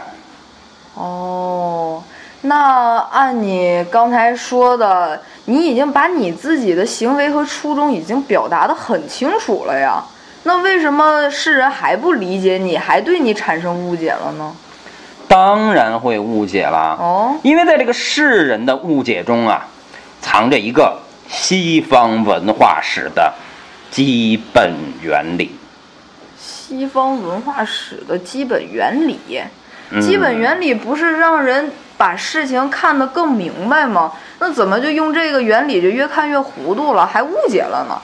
[0.94, 2.00] 哦，
[2.42, 10.00] 那按你刚才说的，你已经把你自己的行为和初衷已经表达的很清楚了呀。
[10.44, 14.54] 那为什么世人还不理解你，还对你产生误解了呢？
[15.28, 19.66] 当然会误解啦，哦，因为在这个世人的误解中啊，
[20.20, 23.32] 藏着一个西方文化史的
[23.90, 25.56] 基本原理。
[26.38, 29.18] 西方文化史的基本原理，
[29.90, 34.12] 嗯基本原理不是让人把事情看得更明白吗？
[34.38, 37.96] 那怎么就用这个原理就越看越糊涂了，还误解了呢？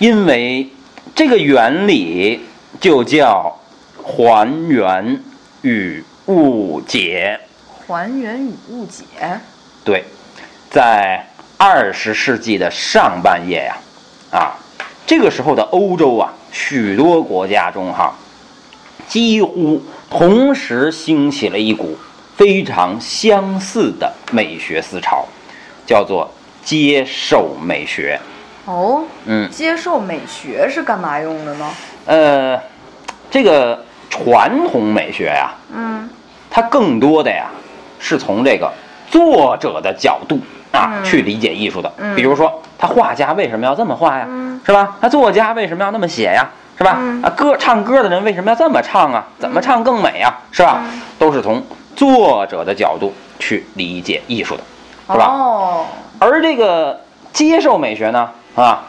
[0.00, 0.66] 因为
[1.14, 2.40] 这个原理
[2.80, 3.54] 就叫
[4.02, 5.22] 还原
[5.60, 7.38] 与误解。
[7.86, 9.04] 还原与误解。
[9.84, 10.02] 对，
[10.70, 11.22] 在
[11.58, 13.76] 二十世纪的上半叶呀，
[14.30, 14.56] 啊，
[15.06, 18.14] 这个时候的欧洲啊，许多国家中哈，
[19.06, 21.98] 几乎同时兴起了一股
[22.38, 25.26] 非常相似的美学思潮，
[25.86, 26.32] 叫做
[26.64, 28.18] 接受美学。
[28.70, 31.66] 哦，嗯，接受美学是干嘛用的呢？
[32.06, 32.60] 呃，
[33.28, 36.08] 这个传统美学呀、嗯
[36.52, 37.46] 它更多的呀
[38.00, 38.72] 是从这个
[39.08, 40.38] 作者的角度
[40.72, 41.92] 啊、嗯去理解艺术的。
[41.98, 44.24] 嗯比如说，他画家为什么要这么画呀？
[44.28, 44.96] 嗯是吧？
[45.00, 46.48] 他作家为什么要那么写呀？
[46.78, 46.96] 是吧？
[46.98, 49.24] 嗯啊，歌唱歌的人为什么要这么唱啊？
[49.38, 50.32] 怎么唱更美啊？
[50.52, 50.80] 是吧？
[50.84, 51.62] 嗯都是从
[51.96, 54.62] 作者的角度去理解艺术的，
[55.12, 55.26] 是吧？
[55.26, 55.86] 哦，
[56.18, 56.98] 而这个
[57.32, 58.84] 接受美学呢，啊，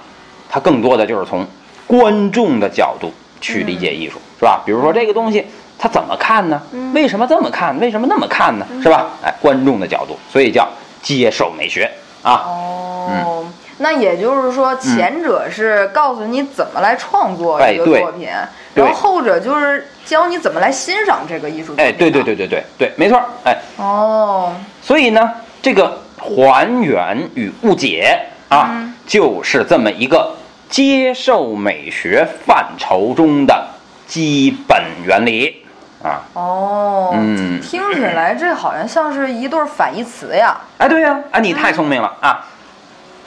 [0.49, 1.45] 它更多的就是从
[1.87, 4.61] 观众的角度去理解艺术，是吧？
[4.65, 5.45] 比如说这个东西
[5.77, 6.61] 他怎么看呢？
[6.71, 7.77] 嗯为什么这么看？
[7.79, 8.65] 为什么那么看呢？
[8.81, 9.07] 是吧？
[9.23, 10.67] 哎，观众的角度，所以叫
[11.01, 11.89] 接受美学
[12.21, 12.43] 啊。
[12.45, 13.45] 哦，
[13.77, 18.29] 那也就是说，前者是告诉你怎么来创作哎对一个作品，
[18.75, 21.73] 对然后后者就是教你怎么来欣赏这个艺术。
[21.77, 22.21] 哎，对对。
[22.23, 23.25] 对对对对，没错儿。
[23.43, 28.19] 哎，哦，所以呢，这个还原与误解
[28.49, 28.69] 啊，
[29.11, 30.31] 就是这么一个
[30.69, 33.67] 接受美学范畴中的
[34.07, 35.65] 基本原理
[36.01, 36.21] 啊。
[36.31, 40.55] 哦，嗯听起来这好像像是一对反义词呀。
[40.77, 42.45] 哎，对呀、啊，你太聪明了啊，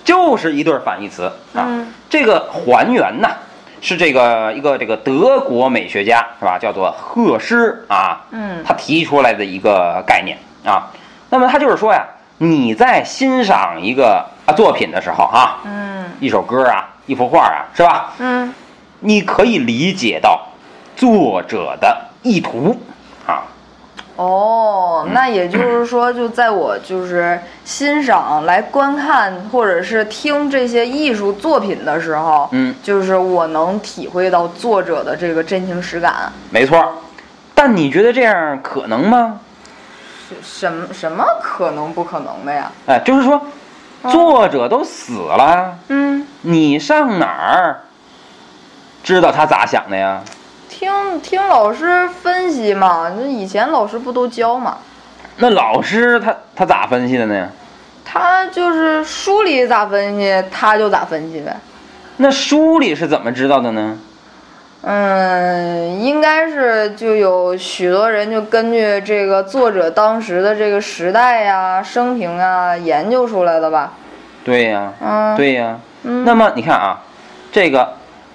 [0.03, 1.67] 就是一对反义词啊。
[1.69, 3.29] 嗯这个还原呢，
[3.83, 10.91] 是这个一个这个德国美学家是吧，叫做赫施啊，嗯他提出来的一个概念啊。
[11.29, 12.03] 那么他就是说呀，
[12.39, 18.13] 你在欣赏一个啊作品的时候哈、嗯一首歌啊，一幅画啊，是吧？
[18.19, 18.53] 嗯
[19.01, 20.41] 你可以理解到
[20.97, 22.79] 作者的意图
[23.27, 23.43] 啊。
[24.17, 36.33] 哦，那也就是说，就在我就是欣赏、来观看或者是听这些艺术作品的时候，嗯，就是我能体会到作者的这个真情实感。
[36.51, 36.81] 没错，
[37.55, 39.41] 但你觉得这样可能吗？
[40.29, 42.71] 什什么什么可能不可能的呀？
[42.87, 43.39] 哎，就是说，
[44.11, 47.81] 作者都死了，嗯，你上哪儿
[49.03, 50.23] 知道他咋想的呀？
[50.69, 54.79] 听听老师分析嘛，那以前老师不都教嘛？
[55.37, 57.49] 那老师他他咋分析的呢？
[58.05, 61.57] 他就是书里咋分析，他就咋分析呗。
[62.19, 63.99] 那书里是怎么知道的呢？
[64.87, 73.95] 嗯，应该是就有许多人就根据这个作者当时的这个时代呀、生平啊研究出来的吧。
[74.45, 77.01] 对呀、嗯，，对呀、嗯，那么你看啊，
[77.51, 77.95] 这个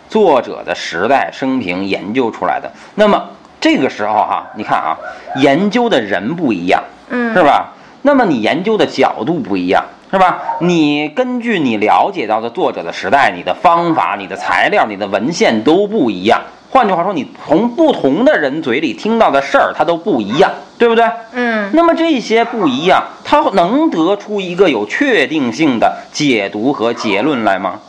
[0.10, 3.30] 作者的时代生平研究出来的，那么
[3.62, 4.98] 这个时候哈、你看啊，
[5.36, 7.74] 研究的人不一样，嗯是吧？
[8.02, 10.40] 那么你研究的角度不一样，是吧？
[10.60, 16.42] 你根据你了解到的作者的时代，你的方法、你的材料、你的文献都不一样。
[16.72, 21.04] 换句话说，你从不同的人嘴里听到的事儿，它都不一样，对不对？
[21.34, 27.80] 嗯那么这些不一样，它能得出一个有确定性的解读和结论来吗？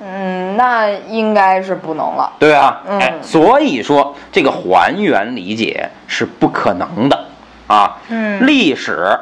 [0.00, 2.32] 嗯，那应该是不能了。
[2.38, 7.24] 对啊，嗯哎，所以说这个还原理解是不可能的
[7.68, 9.18] 啊，嗯历史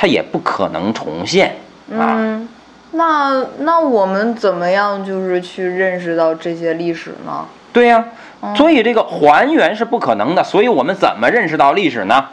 [0.00, 1.56] 它也不可能重现
[1.90, 2.16] 啊。
[2.16, 2.48] 嗯，
[2.92, 7.44] 那那我们怎么样就是去认识到这些历史呢？
[7.70, 8.02] 对呀、
[8.40, 12.28] 嗯所以这个还原是不可能的，所以我们怎么认识到历史呢？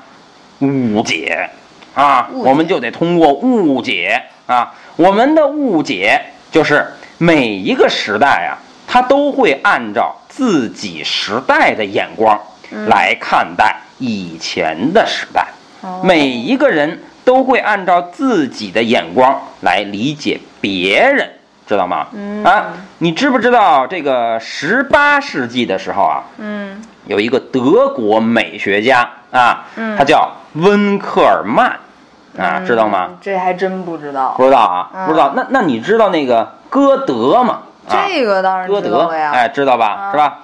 [0.60, 1.50] 误解
[1.94, 6.18] 啊，我们就得通过误解啊，我们的误解
[6.50, 8.56] 就是每一个时代啊，
[8.88, 12.40] 它都会按照自己时代的眼光
[12.88, 15.48] 来看待以前的时代，
[15.82, 21.30] 哦每一个人都会按照自己的眼光来理解别人，
[21.68, 22.08] 知道吗？
[22.14, 22.68] 嗯啊，
[23.00, 31.78] 你知不知道这个十八世纪的时候啊，嗯有一个德国美学家啊，嗯他叫温克尔曼
[32.38, 33.08] 啊，知道吗？
[33.10, 34.46] 嗯这还真不知道不。
[34.46, 35.34] 知道啊，嗯不知道。
[35.36, 37.60] 那那你知道那个歌德吗？
[37.90, 39.32] 啊，这个当然歌德知道了，呀。
[39.34, 39.86] 哎，知道吧？
[39.88, 40.40] 啊是吧？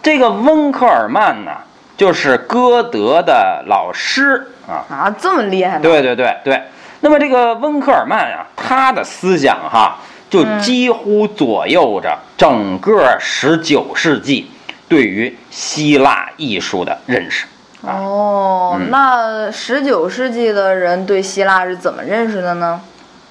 [0.00, 1.50] 这个温克尔曼呢，
[1.98, 4.86] 就是歌德的老师啊。
[4.88, 5.82] 啊，这么厉害呢？
[5.82, 6.62] 对对对对。
[7.00, 9.98] 那么这个温克尔曼啊，他的思想哈，
[10.30, 14.50] 就嗯几乎左右着整个十九世纪
[14.88, 17.46] 对于希腊艺术的认识。
[17.82, 22.80] 哦，嗯那十九世纪的人对希腊是怎么认识的呢？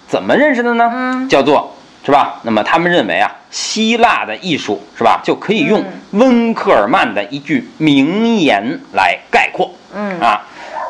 [0.08, 0.90] 怎么认识的呢？
[0.94, 1.76] 嗯叫做
[2.08, 2.40] 是吧？
[2.44, 10.42] 那么他们认为啊，希腊的艺术是吧，就可以用嗯温克尔曼的一句名言来概括嗯啊。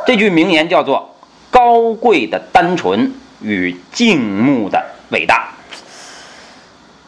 [0.06, 1.16] 这句名言叫做
[1.50, 5.48] “高贵的单纯与静穆的伟大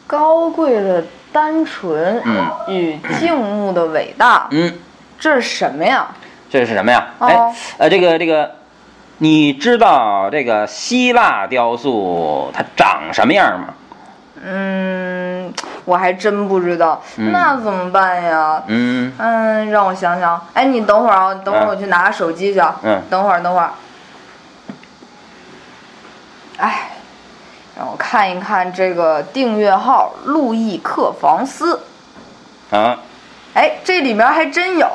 [0.08, 4.76] 高贵的单纯嗯与静穆的伟大”。，嗯，
[5.20, 6.08] 这是什么呀？
[6.50, 7.06] 这是什么呀？
[7.20, 8.56] 哦哎，呃，这个这个，
[9.18, 13.74] 你知道这个希腊雕塑它长什么样吗？
[14.42, 15.52] 嗯，
[15.84, 18.62] 我还真不知道，嗯那怎么办呀？
[18.68, 20.40] 嗯嗯，让我想想。
[20.54, 22.76] 哎，你等会儿啊，等会儿嗯我去拿个手机去啊。
[22.82, 23.70] 嗯等会儿，等会儿。
[26.58, 26.90] 哎，
[27.78, 31.80] 让我看一看这个订阅号“路易克房斯
[32.70, 32.98] 啊”。
[33.54, 34.86] 哎，这里面还真有。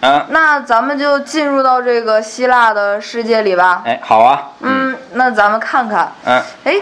[0.00, 3.82] 啊，那咱们就进入到这个希腊的世界里吧。
[3.84, 6.12] 哎，好啊，嗯，那咱们看看。
[6.24, 6.74] 嗯哎，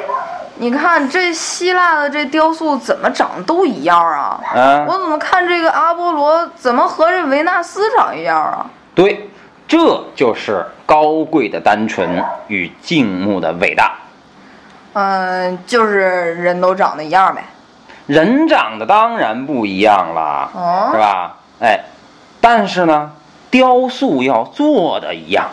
[0.63, 4.41] 你看这希腊的这雕塑怎么长得都一样啊？
[4.55, 8.65] 啊，我怎么看这个阿波罗怎么和这维纳斯长一样啊？
[8.95, 9.29] 对，
[9.67, 13.97] 这就是高贵的单纯与静穆的伟大。
[14.93, 17.43] 嗯，就是人都长得一样呗。
[18.07, 21.39] 人长得当然不一样了，哦是吧？
[21.61, 21.81] 哎，
[22.41, 23.11] 但是呢，
[23.51, 25.49] 雕塑要做的一样。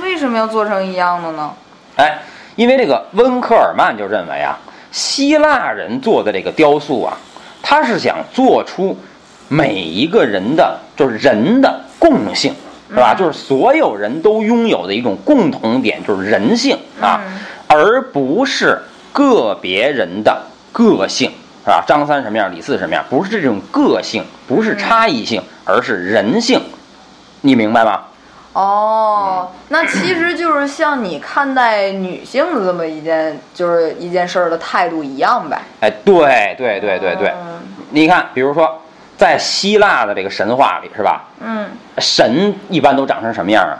[0.00, 1.52] 为什么要做成一样的呢？
[1.96, 2.18] 哎，
[2.56, 4.58] 因为这个温克尔曼就认为啊，
[4.92, 7.16] 希腊人做的这个雕塑啊，
[7.62, 8.96] 他是想做出
[9.48, 12.54] 每一个人的，就是人的共性，
[12.90, 13.14] 是吧？
[13.14, 17.20] 就是所有人都拥有的一种共同点，就是人性啊，
[17.66, 18.80] 而不是
[19.12, 20.42] 个别人的
[20.72, 21.30] 个性，
[21.64, 21.84] 是吧？
[21.86, 26.60] 张三什么样，李四什么样，不是这种个性，不是差异性，而是人性，
[27.40, 28.02] 你明白吗？
[28.52, 35.62] 哦，那其实就是像你看待女性的这么一件，就是一件事儿的态度一样呗。
[35.80, 38.80] 哎，对对对对对，嗯你看，比如说
[39.16, 41.24] 在希腊的这个神话里，是吧？
[41.40, 41.66] 嗯
[41.98, 43.78] 神一般都长成什么样啊？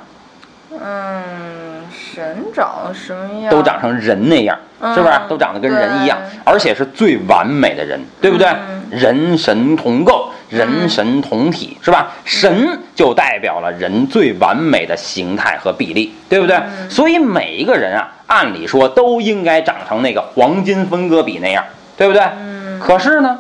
[0.81, 3.51] 嗯，神长什么样？
[3.51, 4.57] 都长成人那样，
[4.95, 5.23] 是不是嗯？
[5.29, 8.83] 都长得跟人一样，而且是最完美的人，对不对嗯？
[8.91, 12.11] 人神同构，人神同体，是吧？
[12.25, 16.57] 神就代表了人最完美的形态和比例，对不对？
[16.57, 21.65] 嗯所以每一个人啊，按理说都应该长成那个黄金分割比那样，
[21.97, 22.23] 对不对？
[22.41, 23.39] 嗯可是呢，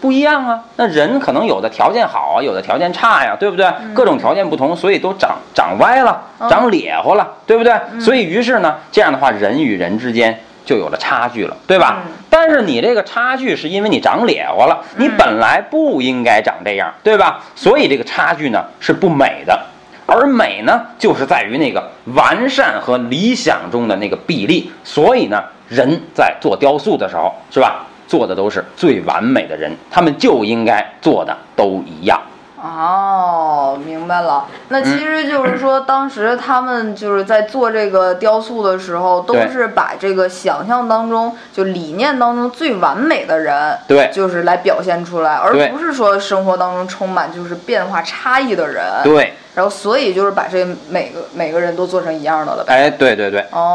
[0.00, 0.62] 不一样啊。
[0.76, 3.66] 那人可能有的条件好啊，有的条件差呀，对不对？
[3.94, 7.72] 各种条件不同，所以都长长歪了，嗯长咧乎了，对不对？
[7.98, 12.02] 所以于是呢，这样的话，人与人之间就有了差距了，对吧？
[12.04, 17.42] 嗯但是你这个差距是因为你长咧乎了，你本来不应该长这样，对吧？
[17.54, 19.60] 所以这个差距呢是不美的。
[20.06, 24.70] 而美呢，就是在于那个完善和理想中的那个比例。
[24.82, 27.86] 所以呢，人在做雕塑的时候，是吧？
[28.08, 32.20] 做的都是最完美的人，他们就应该做的都一样。
[32.62, 34.46] 哦，明白了。
[34.68, 48.84] 那其实就是说，当时他们就是在做这个雕塑的时候，都是把这个想象当中就理念当中最完美的人，对就是来表现出来，而不是说生活当中充满就是变化差异的人。
[49.04, 52.74] 对，然后所以就是把这每个每个人都做成一样的了呗。
[52.74, 53.74] 哎，对对对，哦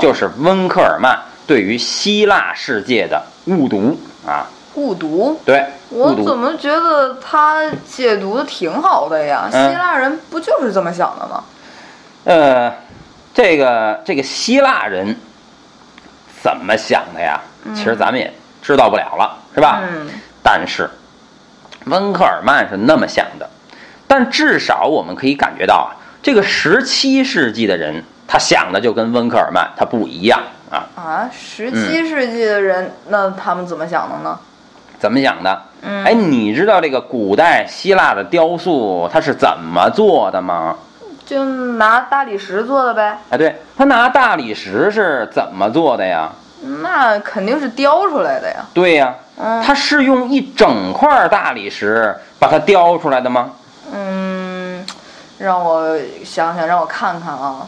[0.00, 1.16] 这就是温克尔曼
[1.46, 4.46] 对于希腊世界的误读啊。
[4.74, 5.40] 误读。
[5.44, 6.36] 对，我怎。
[6.36, 9.48] 么觉得他解读的挺好的呀？
[9.52, 11.44] 嗯希腊人不就是这么想的吗？
[12.24, 12.72] 呃，
[13.32, 15.16] 这个这个希腊人
[16.42, 17.40] 怎么想的呀？
[17.74, 19.80] 其实咱们也知道不了了，是吧？
[19.82, 20.08] 嗯
[20.42, 20.90] 但是
[21.86, 23.48] 温克尔曼是那么想的，
[24.06, 30.84] 但至少我们可以感觉到啊，这个十七世纪的人，他想的就跟温克尔曼他不一样啊。
[30.96, 34.38] 啊，十七世纪的人，那他们怎么想的呢？
[35.04, 35.62] 怎么想的？
[35.82, 40.74] 嗯哎，你知道这个古代希腊的雕塑它是怎么做的吗？
[41.26, 46.30] 就拿大理石做的呗，哎，对，他拿大理石是怎么做的呀？
[46.80, 48.64] 那肯定是雕出来的呀。
[48.72, 53.50] 对呀，嗯，它是用一整块大理石把它雕出来的吗？
[53.92, 54.84] 嗯，
[55.36, 57.66] 让我想想，让我看看啊，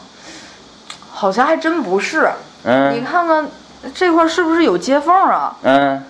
[1.11, 2.27] 好像还真不是。
[2.63, 3.47] 嗯你嗯看看
[3.93, 5.55] 这块是不是有接缝啊？
[5.63, 6.03] 嗯，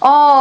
[0.00, 0.35] 哦，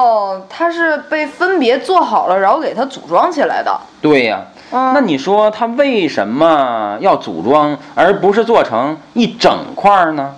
[0.49, 3.75] 它是被分别做好了，然后给它组装起来的。
[4.01, 4.41] 对呀。
[4.71, 10.33] 嗯，那你说它为什么要组装，而不是做成一整块呢？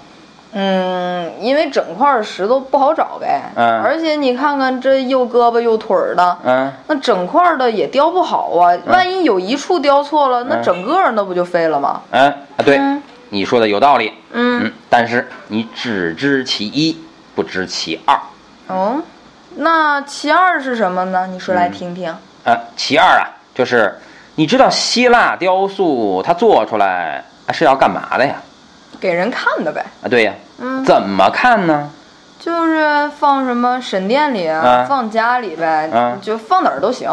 [0.51, 3.43] 嗯，因为整块石头不好找呗。
[3.55, 8.75] 嗯而且你看看这又胳膊又腿儿的，嗯，那整块的也雕不好啊。
[8.87, 12.01] 万一有一处雕错了，那嗯整个那不就废了吗？
[12.11, 14.11] 嗯，啊，对，嗯你说的有道理。
[14.33, 16.97] 嗯嗯，但是你只知其一，
[17.35, 18.19] 不知其二。
[18.67, 19.01] 哦，
[19.59, 21.27] 那其二是什么呢？
[21.27, 22.13] 你说来听听。
[22.43, 23.97] 呃，其二啊，就是
[24.35, 28.35] 你知道希腊雕塑它做出来啊是要干嘛的呀？
[28.99, 29.83] 给人看的呗。
[30.03, 31.89] 啊，对呀，嗯，怎么看呢？
[32.39, 37.11] 就是放什么神殿里啊，啊放家里呗，啊就放哪儿都行。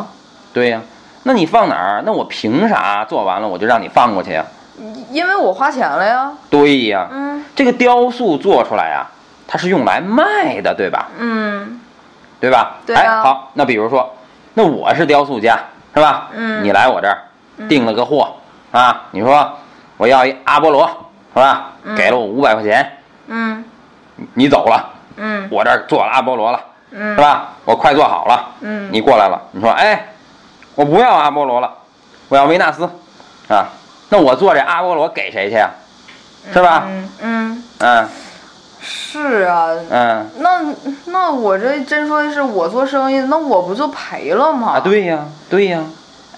[0.52, 0.80] 对呀，
[1.22, 2.02] 那你放哪儿？
[2.04, 4.44] 那我凭啥做完了我就让你放过去呀？
[5.10, 6.30] 因为我花钱了呀。
[6.50, 9.10] 对呀，嗯这个雕塑做出来啊，
[9.48, 11.08] 它是用来卖的，对吧？
[11.18, 11.80] 嗯
[12.44, 12.76] 对吧？
[12.86, 14.12] 对啊哎，好，那比如说，
[14.52, 15.58] 那我是雕塑家，
[15.94, 16.28] 是吧？
[16.34, 17.18] 嗯你来我这儿
[17.68, 18.28] 订了个货
[18.70, 19.50] 啊，你说
[19.96, 20.86] 我要一阿波罗，
[21.32, 21.70] 是吧？
[21.84, 23.64] 嗯给了我五百块钱，嗯
[24.34, 27.48] 你走了，嗯我这儿做了阿波罗了，嗯是吧？
[27.64, 30.08] 我快做好了，嗯，你过来了，你说，哎，
[30.74, 31.72] 我不要阿波罗了，
[32.28, 32.84] 我要维纳斯，
[33.48, 33.66] 啊，
[34.10, 35.70] 那我做这阿波罗给谁去呀？
[36.52, 36.82] 是吧？
[36.86, 38.08] 嗯嗯，嗯
[38.84, 39.70] 是啊。
[39.90, 40.60] 嗯那
[41.06, 44.74] 那我这真说是我做生意，那我不就赔了吗？
[44.76, 44.80] 啊，。
[44.80, 45.80] 对呀，对呀，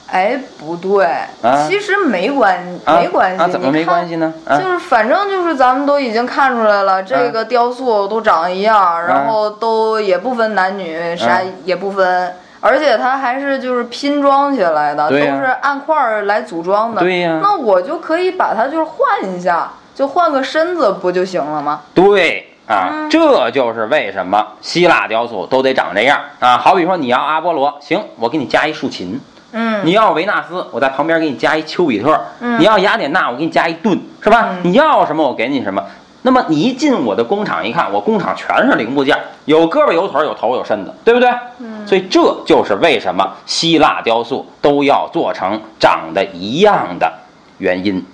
[0.08, 1.04] 哎，不对，
[1.42, 3.42] 啊其实没关啊没关系。
[3.42, 4.10] 啊，怎么没关系？
[4.10, 4.32] 系呢？
[4.46, 17.00] 啊就是反正就是咱们都已经看出来了，这个雕塑都长一样，然后都也不分男女，啥嗯也不分，而且它还是就是拼装起来的，都是按块儿来组装的。
[17.00, 21.80] 对呀那我就可以把它就是换一下，就换个身子不就行了吗？
[21.94, 26.58] 对，啊，这就是为什么希腊雕塑都得长这样啊。
[26.58, 29.18] 好比说你要阿波罗，行，我给你加一竖琴；
[29.52, 34.50] 嗯，你要维纳斯，我在旁边给你加一丘比特；嗯你要雅典娜，我给你加一盾，是吧？
[34.50, 35.82] 嗯你要什么我给你什么。
[36.20, 39.16] 那么你一进我的工厂一看，我工厂全是零部件，
[39.46, 41.30] 有胳膊有腿有头有身子，对不对？
[41.60, 47.10] 嗯所以这就是为什么希腊雕塑都要做成长得一样的
[47.58, 48.04] 原因。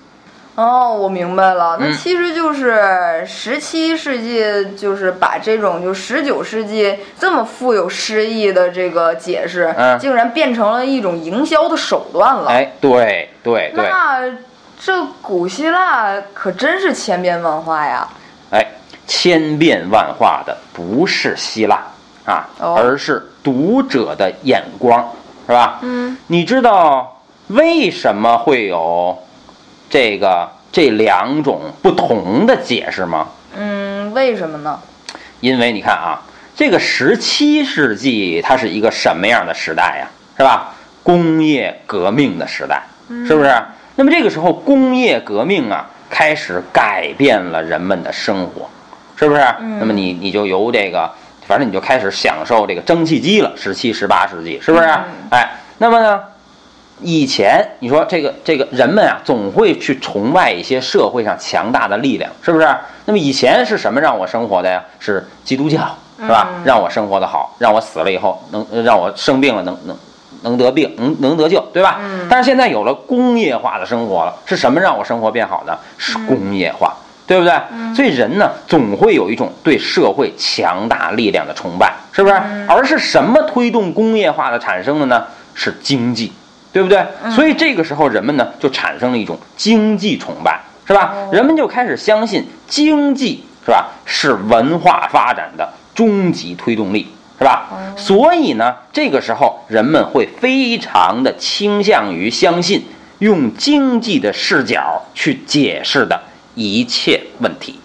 [0.63, 4.45] 哦，我明白了，那嗯其实就是十七世纪，
[4.77, 12.51] 就是把这种就十九世纪这么富有诗意的这个解释，嗯竟然变成了一种营销的手段了。
[12.51, 14.21] 哎，对对对，那
[14.81, 18.09] 这古希腊可真是千变万化呀！
[18.51, 18.65] 哎，
[19.07, 21.83] 千变万化的不是希腊
[22.25, 25.05] 啊，哦而是读者的眼光，
[25.47, 25.79] 是吧？
[25.83, 29.17] 嗯你知道为什么会有
[29.93, 33.29] 这个这两种不同的解释吗？
[33.55, 34.81] 嗯，为什么呢？
[35.41, 36.23] 因为你看啊，
[36.57, 40.09] 这个十七世纪它是一个什么样的时代呀？
[40.39, 40.73] 是吧？
[41.03, 42.83] 工业革命的时代，
[43.27, 43.55] 是不是？
[43.97, 48.71] 那么这个时候，工业革命啊，开始改变了人们的生活，
[49.15, 49.43] 是不是？
[49.61, 51.13] 嗯那么你你就由这个，
[51.47, 53.53] 反正你就开始享受这个蒸汽机了。
[53.57, 54.87] 十七、十八世纪，是不是？
[54.87, 56.19] 嗯哎，那么呢？
[57.03, 62.69] 以前你说这个这个人们啊，总会去崇拜一些社会上强大的力量，是不是？
[63.05, 64.83] 那么以前是什么让我生活的呀？
[64.99, 65.79] 是基督教，
[66.21, 66.49] 是吧？
[66.55, 69.97] 嗯让我生活的好，让我死了以后能让我生病了能能
[70.43, 71.99] 能得病，能能得救，对吧？
[72.01, 75.77] 嗯但是现在有了工业化的生活了，是什么让我生活变好的？
[75.99, 76.95] 是工业化，
[77.27, 77.53] 对不对？
[77.95, 82.35] 所以人呢，总会有一种对社会强大力量的崇拜，是不是？
[82.69, 85.25] 而是什么推动工业化的产生的呢？
[85.55, 86.33] 是经济。
[86.73, 87.05] 对不对？
[87.31, 91.15] 所以这个时候人们呢就产生了一种经济崇拜，是吧？
[91.31, 97.07] 人们就开始相信经济是吧是文化发展的终极推动力，
[97.39, 97.69] 是吧？
[97.97, 102.85] 所以呢，这个时候人们会非常的倾向于相信
[103.19, 106.21] 用经济的视角去解释的
[106.55, 107.79] 一切问题。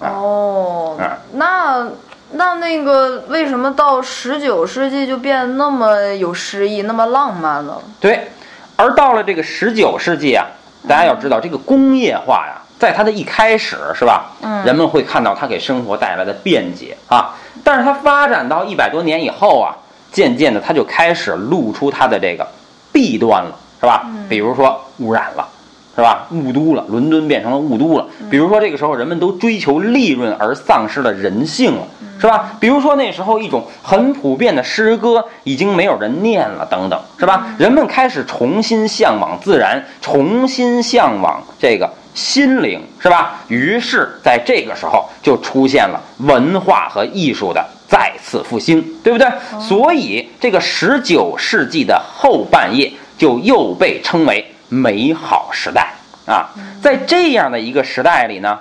[0.00, 1.88] 啊哦，嗯那
[2.32, 7.80] 那那个为什么到十九世纪就变得那么有诗意、那么浪漫了？
[8.00, 8.28] 对，
[8.76, 10.46] 而到了这个十九世纪啊，
[10.88, 14.32] 大家要知道，这个工业化呀，在它的一开始是吧？
[14.42, 19.76] 嗯人们会看到它给生活带来的便捷啊，但是它发展到一百多年以后啊，
[20.10, 22.46] 渐渐的它就开始露出它的这个
[22.92, 24.04] 弊端了，是吧？
[24.28, 25.48] 比如说污染了。
[25.96, 26.28] 是吧？
[26.30, 28.06] 雾都了，伦敦变成了雾都了。
[28.30, 31.88] 比如说，这个时候人们都追求利润而丧失了人性了，
[32.20, 32.52] 是吧？
[32.60, 37.46] 比如说那时候一种很普遍的诗歌已经没有人念了，等等，是吧？
[37.58, 43.40] 人们开始重新向往自然，重新向往这个心灵，是吧？
[43.48, 49.26] 于是，在这个时候就出现了文化和艺术的再次复兴，对不对？
[49.58, 55.94] 所以，这个十九世纪的后半叶就又被称为美好时代
[56.26, 56.48] 啊。
[56.82, 58.58] 在这样的一个时代里呢，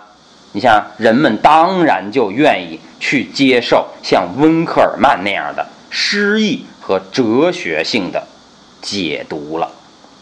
[0.51, 8.23] 你像人们当然就愿意去接受像温克尔曼那样的诗意和哲学性的
[8.81, 9.69] 解读了，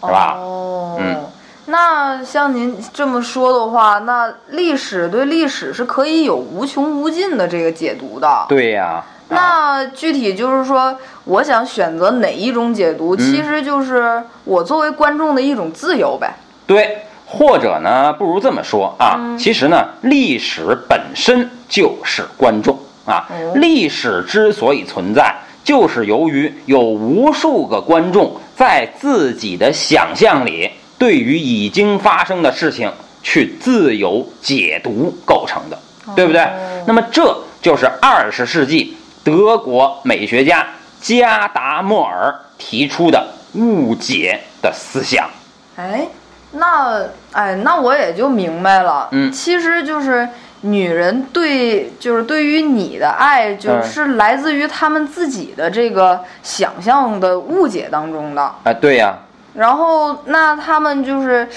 [0.01, 0.36] 是吧？
[0.38, 1.25] 哦，嗯
[1.65, 8.45] 那像您这么说的话，那历史对历史是可以有无穷无尽的这个解读的。
[8.49, 16.36] 对呀、啊，那具体就是说，我想选择哪一种解读，其实就是我作为观众的一种自由呗。
[16.67, 23.28] 对，或者呢，不如这么说啊，其实呢，历史本身就是观众啊。
[23.30, 35.78] 哦历史之所以存在，就是由于有无数个观众在自己的想象里，对于已经发生的事情去自由解读构成的，
[36.15, 36.47] 对不对？
[36.86, 40.65] 那么这就是二十世纪德国美学家
[41.01, 45.30] 加达默尔提出的误解的思想。
[45.76, 46.07] 哎，
[46.51, 49.07] 那哎，那我也就明白了。
[49.11, 50.28] 嗯其实就是
[50.61, 58.41] 女人对，就是对于你的爱，就嗯是来自于他们自己的这个想象的误解当中的。
[58.41, 59.17] 啊，对呀、
[59.55, 61.47] 然后，那他们就是，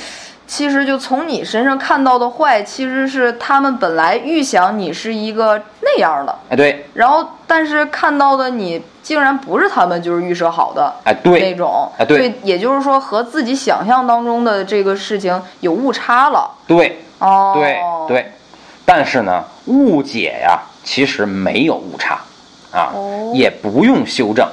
[0.47, 12.33] 其实就从你身上看到的坏，其实是他们本来预想你是一个那样的，哎，对，然后但是看到的你竟然不是他们就是预设好的哎对，那，种，哎对。
[12.43, 16.51] 也就是说和自己想象当中的这个事情有误差了。
[16.67, 17.79] 对，哦，对，
[18.09, 18.33] 对。
[18.85, 22.21] 但是呢，误解呀，其实没有误差，
[22.73, 23.33] 啊，哦。
[23.35, 24.47] 也不用修正。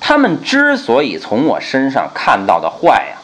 [0.00, 3.17] 他们之所以从我身上看到的坏呀，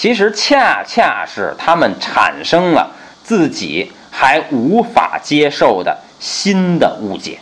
[0.00, 2.88] 其实恰恰是他们产生了
[3.22, 7.38] 自己还无法接受的新的误解，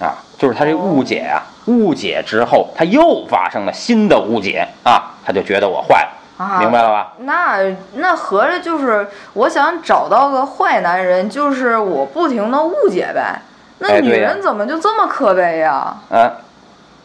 [0.00, 6.08] 啊，就是他这误解啊，误解之后他又发生了新的误解啊，他就觉得我坏
[6.38, 7.12] 了，啊，明白了吧？
[7.18, 7.58] 那
[7.96, 13.42] 那合着就是我想找到个坏男人，就是我不停的误解呗。
[13.80, 15.94] 那女人怎么就这么可悲呀？
[16.10, 16.32] 啊，啊，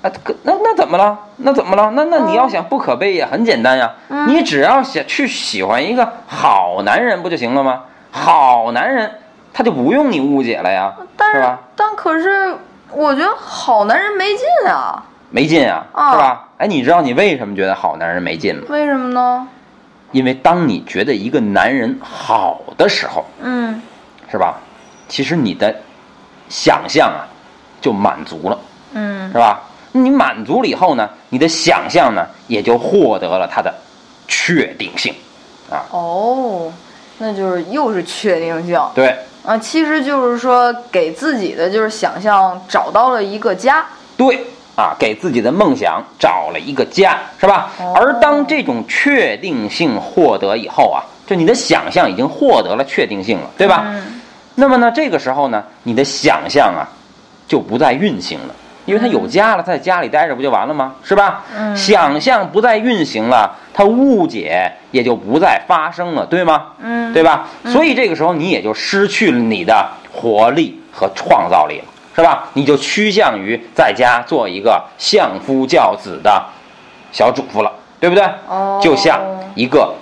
[0.07, 1.17] 可那那怎么了？
[1.37, 1.91] 那怎么了？
[1.91, 3.91] 那那你要想不可悲也很简单呀，
[4.27, 7.81] 你只要想去喜欢一个好男人不就行了吗？
[8.11, 9.11] 好男人
[9.51, 11.59] 他就不用你误解了呀，但是是吧？
[11.75, 12.55] 但可是
[12.91, 16.47] 我觉得好男人没劲啊，没劲啊，啊是吧？
[16.57, 18.63] 哎，你知道你为什么觉得好男人没劲吗？
[18.69, 19.47] 为什么呢？
[20.11, 23.81] 因为当你觉得一个男人好的时候，嗯，
[24.31, 24.55] 是吧？
[25.07, 25.75] 其实你的
[26.47, 27.27] 想象啊
[27.81, 28.59] 就满足了，
[28.93, 29.61] 嗯是吧？
[29.91, 33.73] 你满足了以后呢，你的想象呢也就获得了它的
[34.27, 35.13] 确定性，
[35.69, 36.71] 啊，哦，
[37.17, 39.15] 那就是又是确定性对
[39.45, 43.85] 啊，其实就是说给自己的就是想象找到了一个家。
[44.15, 47.71] 对啊，给自己的梦想找了一个家，是吧？
[47.79, 53.85] 哦而当这种确定性获得以后啊，就你的想象已经获得了确定性了，对吧？
[53.87, 54.21] 嗯
[54.55, 56.83] 那么呢，这个时候呢，你的想象啊
[57.47, 58.53] 就不再运行了，
[58.89, 60.95] 因为他有家了，他在家里待着不就完了吗？
[61.03, 61.43] 是吧？
[61.55, 66.67] 嗯想象不再运行了，他误解也就不再发生了，对吗？
[66.81, 67.47] 嗯，对吧？
[67.65, 71.85] 所以这个时候你也就失去了你的活力和创造力了，
[72.15, 72.49] 是吧？
[72.53, 76.43] 你就趋向于在家做一个相夫教子的
[77.11, 78.23] 小主妇了，对不对？
[78.47, 79.21] 哦就像
[79.53, 79.93] 一个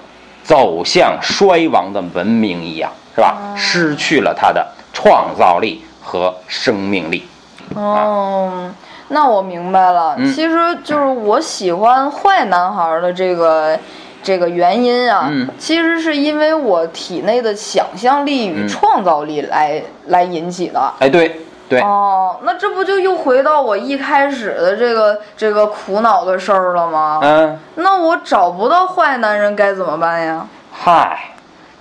[0.44, 3.36] 走向衰亡的文明一样，是吧？
[3.58, 7.28] 失去了它的创造力和生命力。
[7.76, 8.70] 哦，
[9.10, 10.34] 那我明白了，嗯。
[10.34, 13.78] 其实就是我喜欢坏男孩的这个
[14.24, 15.48] 这个原因啊，嗯。
[15.58, 18.68] 其实是因为我体内的想象力与嗯。
[18.68, 20.94] 创造力来、来引起的。
[21.00, 27.20] 哎，对对，哦，那这不就又回到我一开始的这个这个苦恼的事儿了吗？
[27.22, 30.48] 嗯，那我找不到坏男人该怎么办呀？
[30.72, 31.32] 嗨，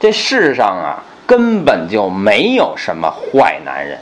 [0.00, 3.96] 这世上啊根本就没有什么坏男人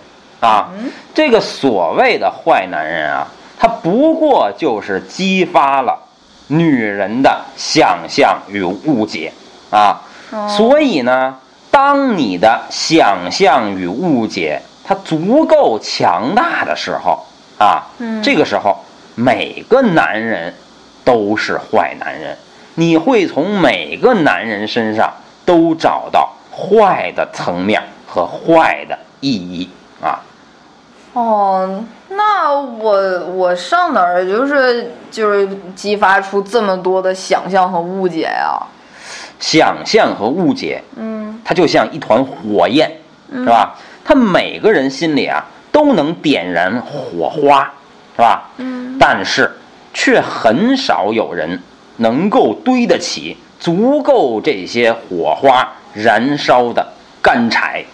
[0.44, 0.68] 啊。
[1.14, 3.26] 这个所谓的坏男人啊，
[3.58, 5.98] 他不过就是激发了
[6.48, 9.32] 女人的想象与误解
[9.70, 10.00] 啊。
[10.48, 11.38] 所以呢，
[11.70, 17.24] 当你的想象与误解它足够强大的时候
[17.58, 18.76] 啊，嗯这个时候
[19.14, 20.52] 每个男人
[21.04, 22.36] 都是坏男人，
[22.74, 25.12] 你会从每个男人身上
[25.44, 29.83] 都找到坏的层面和坏的意义啊。
[31.14, 38.60] 哦，那我我上哪儿就是就是激发出这么多的想象和误解呀？
[39.40, 42.90] 想象和误解，嗯它就像一团火焰，
[43.32, 43.74] 是吧？
[44.04, 47.72] 他每个人心里啊都能点燃火花，
[48.16, 48.50] 是吧？
[48.56, 49.50] 嗯但是
[49.92, 51.60] 却很少有人
[51.98, 56.84] 能够堆得起足够这些火花燃烧的
[57.22, 57.84] 干柴。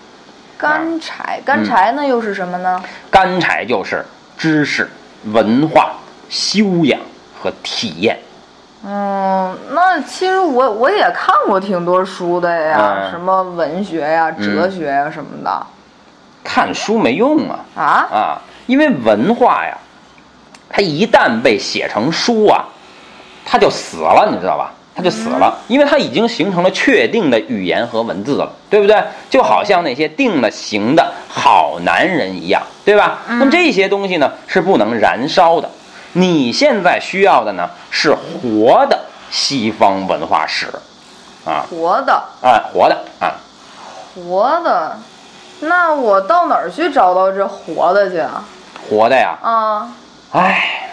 [0.61, 2.83] 干柴，干柴那又是什么呢？
[3.11, 4.05] 干柴就是
[4.37, 4.89] 知识、
[5.33, 5.93] 文化、
[6.29, 7.01] 修养
[7.41, 8.19] 和体验。
[8.85, 15.67] 嗯，那其实我我也看过挺多书的呀，嗯什么文学呀、哲学呀什么的。
[16.43, 17.85] 看书没用啊啊？
[18.11, 19.77] 啊，因为文化呀，
[20.69, 22.65] 它一旦被写成书啊，
[23.45, 24.73] 它就死了，你知道吧？
[25.01, 29.03] 它就死了，因为他已经形成了确定的语言和文字了，对不对？
[29.31, 33.21] 就好像那些定了型的好男人一样，对吧？
[33.27, 35.71] 那么这些东西呢是不能燃烧的。
[36.13, 40.67] 你现在需要的呢是活的西方文化史，
[41.47, 43.33] 啊活的，啊，活的啊，
[44.15, 44.99] 活的，
[45.61, 48.45] 那我到哪儿去找到这活的去啊？
[48.91, 49.39] 活的呀。
[49.41, 49.89] 啊，
[50.33, 50.91] 哎，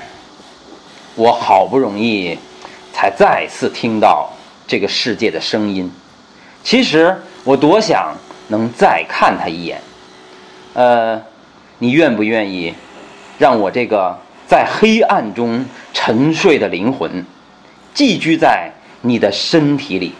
[1.16, 2.40] 我好不容易
[3.00, 4.28] 才再次听到
[4.66, 5.92] 这个世界的声音。
[6.64, 8.12] 其实我多想
[8.48, 9.80] 能再看他一眼。
[10.74, 11.22] 呃，
[11.78, 12.74] 你愿不愿意
[13.38, 14.18] 让我这个
[14.48, 17.24] 在黑暗中沉睡的灵魂
[17.94, 18.72] 寄居在
[19.02, 20.16] 你的身体里？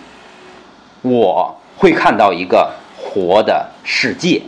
[1.02, 4.40] 我会看到一个活的世界，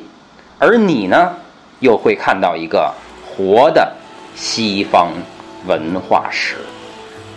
[0.60, 1.34] 而你呢，
[1.80, 2.94] 又会看到一个
[3.26, 3.92] 活的
[4.36, 5.12] 西方
[5.66, 6.58] 文化史。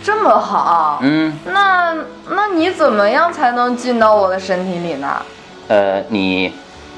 [0.03, 0.99] 这么好。
[1.03, 1.95] 嗯，那
[2.29, 5.23] 那你怎么样才能进到我的身体里呢？
[5.69, 6.53] 呃，你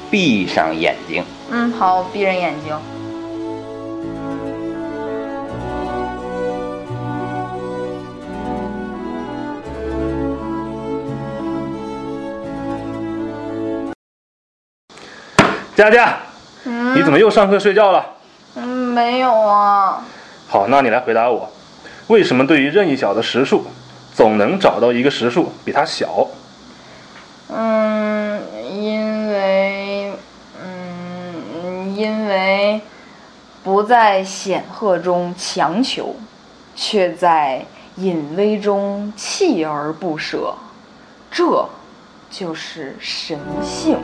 [0.09, 2.75] 闭上眼睛，嗯，好，我闭上眼睛。
[15.75, 16.17] 佳佳，
[16.63, 18.03] 嗯你怎么又上课睡觉了？
[18.55, 20.01] 嗯，没有啊。
[20.47, 21.49] 好，那你来回答我，
[22.07, 23.65] 为什么对于任意小的实数，
[24.13, 26.27] 总能找到一个实数比它小？
[27.49, 28.41] 嗯，
[28.71, 30.13] 因为，
[30.63, 32.79] 嗯，因为
[33.63, 36.15] 不在显赫中强求，
[36.75, 40.53] 却在隐微中锲而不舍，
[41.31, 41.67] 这
[42.29, 43.97] 就是神性。